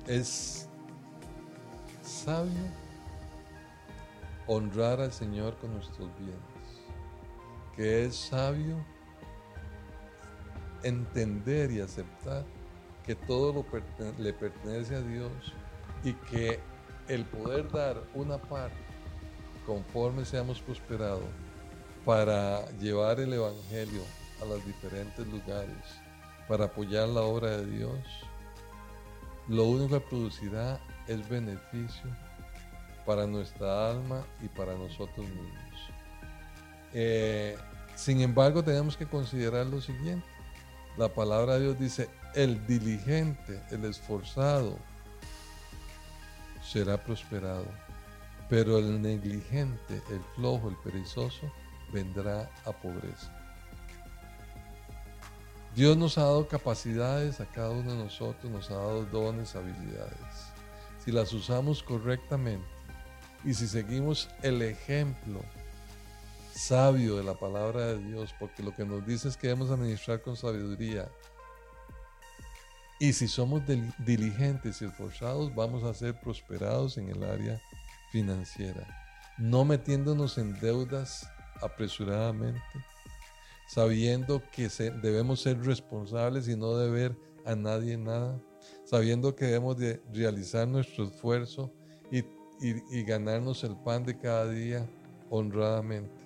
es 0.08 0.68
sabio 2.02 2.52
honrar 4.48 5.02
al 5.02 5.12
Señor 5.12 5.58
con 5.58 5.74
nuestros 5.74 6.10
bienes, 6.18 6.40
que 7.76 8.06
es 8.06 8.16
sabio 8.16 8.78
entender 10.84 11.72
y 11.72 11.82
aceptar 11.82 12.46
que 13.08 13.16
todo 13.16 13.54
lo 13.54 13.66
le 14.22 14.34
pertenece 14.34 14.96
a 14.96 15.02
Dios 15.02 15.32
y 16.04 16.14
que 16.14 16.60
el 17.08 17.24
poder 17.24 17.72
dar 17.72 18.04
una 18.14 18.38
parte 18.38 18.76
conforme 19.66 20.26
seamos 20.26 20.62
prosperados 20.62 21.24
para 22.06 22.70
llevar 22.80 23.20
el 23.22 23.34
Evangelio 23.34 24.02
a 24.42 24.46
los 24.46 24.66
diferentes 24.66 25.26
lugares, 25.28 26.02
para 26.48 26.66
apoyar 26.66 27.08
la 27.08 27.22
obra 27.22 27.58
de 27.58 27.66
Dios, 27.66 28.00
lo 29.48 29.64
único 29.64 30.00
que 30.00 30.06
producirá 30.06 30.80
es 31.08 31.28
beneficio 31.30 32.10
para 33.06 33.26
nuestra 33.26 33.90
alma 33.90 34.26
y 34.42 34.50
para 34.50 34.74
nosotros 34.76 35.26
mismos. 35.28 35.90
Eh, 36.94 37.58
sin 37.96 38.20
embargo, 38.20 38.64
tenemos 38.64 38.98
que 38.98 39.06
considerar 39.06 39.66
lo 39.66 39.80
siguiente. 39.80 40.28
La 40.98 41.10
palabra 41.10 41.56
de 41.56 41.62
Dios 41.62 41.80
dice, 41.80 42.10
el 42.38 42.66
diligente, 42.68 43.62
el 43.72 43.86
esforzado, 43.86 44.78
será 46.64 47.04
prosperado, 47.04 47.66
pero 48.50 48.78
el 48.78 49.02
negligente, 49.02 50.02
el 50.10 50.22
flojo, 50.36 50.70
el 50.70 50.76
perezoso, 50.78 51.52
vendrá 51.92 52.50
a 52.66 52.72
pobreza. 52.72 53.34
Dios 55.76 55.98
nos 55.98 56.18
ha 56.18 56.24
dado 56.24 56.48
capacidades 56.48 57.40
a 57.40 57.46
cada 57.46 57.72
uno 57.72 57.92
de 57.92 58.04
nosotros, 58.04 58.52
nos 58.52 58.72
ha 58.72 58.76
dado 58.76 59.06
dones, 59.06 59.56
habilidades 59.56 60.58
si 61.08 61.14
las 61.14 61.32
usamos 61.32 61.84
correctamente 61.84 62.68
y 63.46 63.54
si 63.54 63.66
seguimos 63.66 64.28
el 64.42 64.62
ejemplo 64.62 65.42
sabio 66.54 67.16
de 67.16 67.24
la 67.24 67.34
palabra 67.34 67.86
de 67.86 68.00
Dios, 68.00 68.36
porque 68.38 68.62
lo 68.62 68.76
que 68.76 68.84
nos 68.84 69.08
dice 69.08 69.30
es 69.30 69.38
que 69.38 69.48
debemos 69.48 69.72
administrar 69.72 70.22
con 70.22 70.36
sabiduría. 70.36 71.08
Y 73.00 73.14
si 73.14 73.28
somos 73.28 73.62
diligentes 74.00 74.82
y 74.82 74.86
esforzados, 74.86 75.54
vamos 75.54 75.84
a 75.84 75.94
ser 75.94 76.20
prosperados 76.20 76.98
en 76.98 77.10
el 77.10 77.24
área 77.24 77.62
financiera, 78.12 78.88
no 79.38 79.66
metiéndonos 79.66 80.38
en 80.38 80.60
deudas 80.60 81.30
apresuradamente, 81.62 82.62
sabiendo 83.68 84.42
que 84.52 84.70
debemos 85.02 85.42
ser 85.42 85.64
responsables 85.64 86.48
y 86.48 86.56
no 86.56 86.76
deber 86.78 87.16
a 87.46 87.56
nadie 87.56 87.98
nada 87.98 88.40
sabiendo 88.88 89.36
que 89.36 89.46
debemos 89.46 89.78
de 89.78 90.02
realizar 90.14 90.68
nuestro 90.68 91.06
esfuerzo 91.06 91.74
y, 92.12 92.24
y 92.62 93.04
ganarnos 93.04 93.64
el 93.64 93.76
pan 93.76 94.04
de 94.06 94.18
cada 94.18 94.50
día 94.50 94.90
honradamente. 95.30 96.26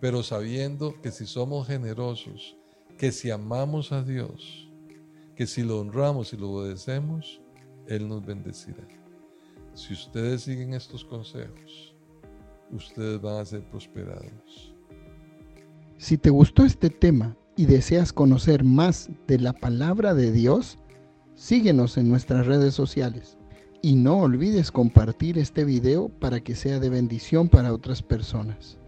Pero 0.00 0.22
sabiendo 0.22 1.00
que 1.00 1.10
si 1.10 1.26
somos 1.26 1.66
generosos, 1.66 2.56
que 2.98 3.10
si 3.10 3.30
amamos 3.30 3.90
a 3.92 4.02
Dios, 4.02 4.70
que 5.34 5.46
si 5.46 5.62
lo 5.62 5.80
honramos 5.80 6.32
y 6.32 6.36
lo 6.36 6.50
obedecemos, 6.50 7.40
Él 7.86 8.08
nos 8.08 8.24
bendecirá. 8.24 8.86
Si 9.74 9.92
ustedes 9.92 10.42
siguen 10.42 10.74
estos 10.74 11.04
consejos, 11.04 11.94
ustedes 12.70 13.20
van 13.20 13.40
a 13.40 13.44
ser 13.44 13.62
prosperados. 13.70 14.74
Si 15.98 16.18
te 16.18 16.30
gustó 16.30 16.64
este 16.64 16.90
tema 16.90 17.36
y 17.56 17.66
deseas 17.66 18.12
conocer 18.12 18.64
más 18.64 19.10
de 19.26 19.38
la 19.38 19.52
palabra 19.52 20.14
de 20.14 20.32
Dios, 20.32 20.78
Síguenos 21.34 21.96
en 21.96 22.08
nuestras 22.08 22.46
redes 22.46 22.74
sociales 22.74 23.38
y 23.80 23.96
no 23.96 24.18
olvides 24.18 24.70
compartir 24.70 25.38
este 25.38 25.64
video 25.64 26.08
para 26.08 26.40
que 26.40 26.54
sea 26.54 26.78
de 26.78 26.90
bendición 26.90 27.48
para 27.48 27.72
otras 27.72 28.02
personas. 28.02 28.78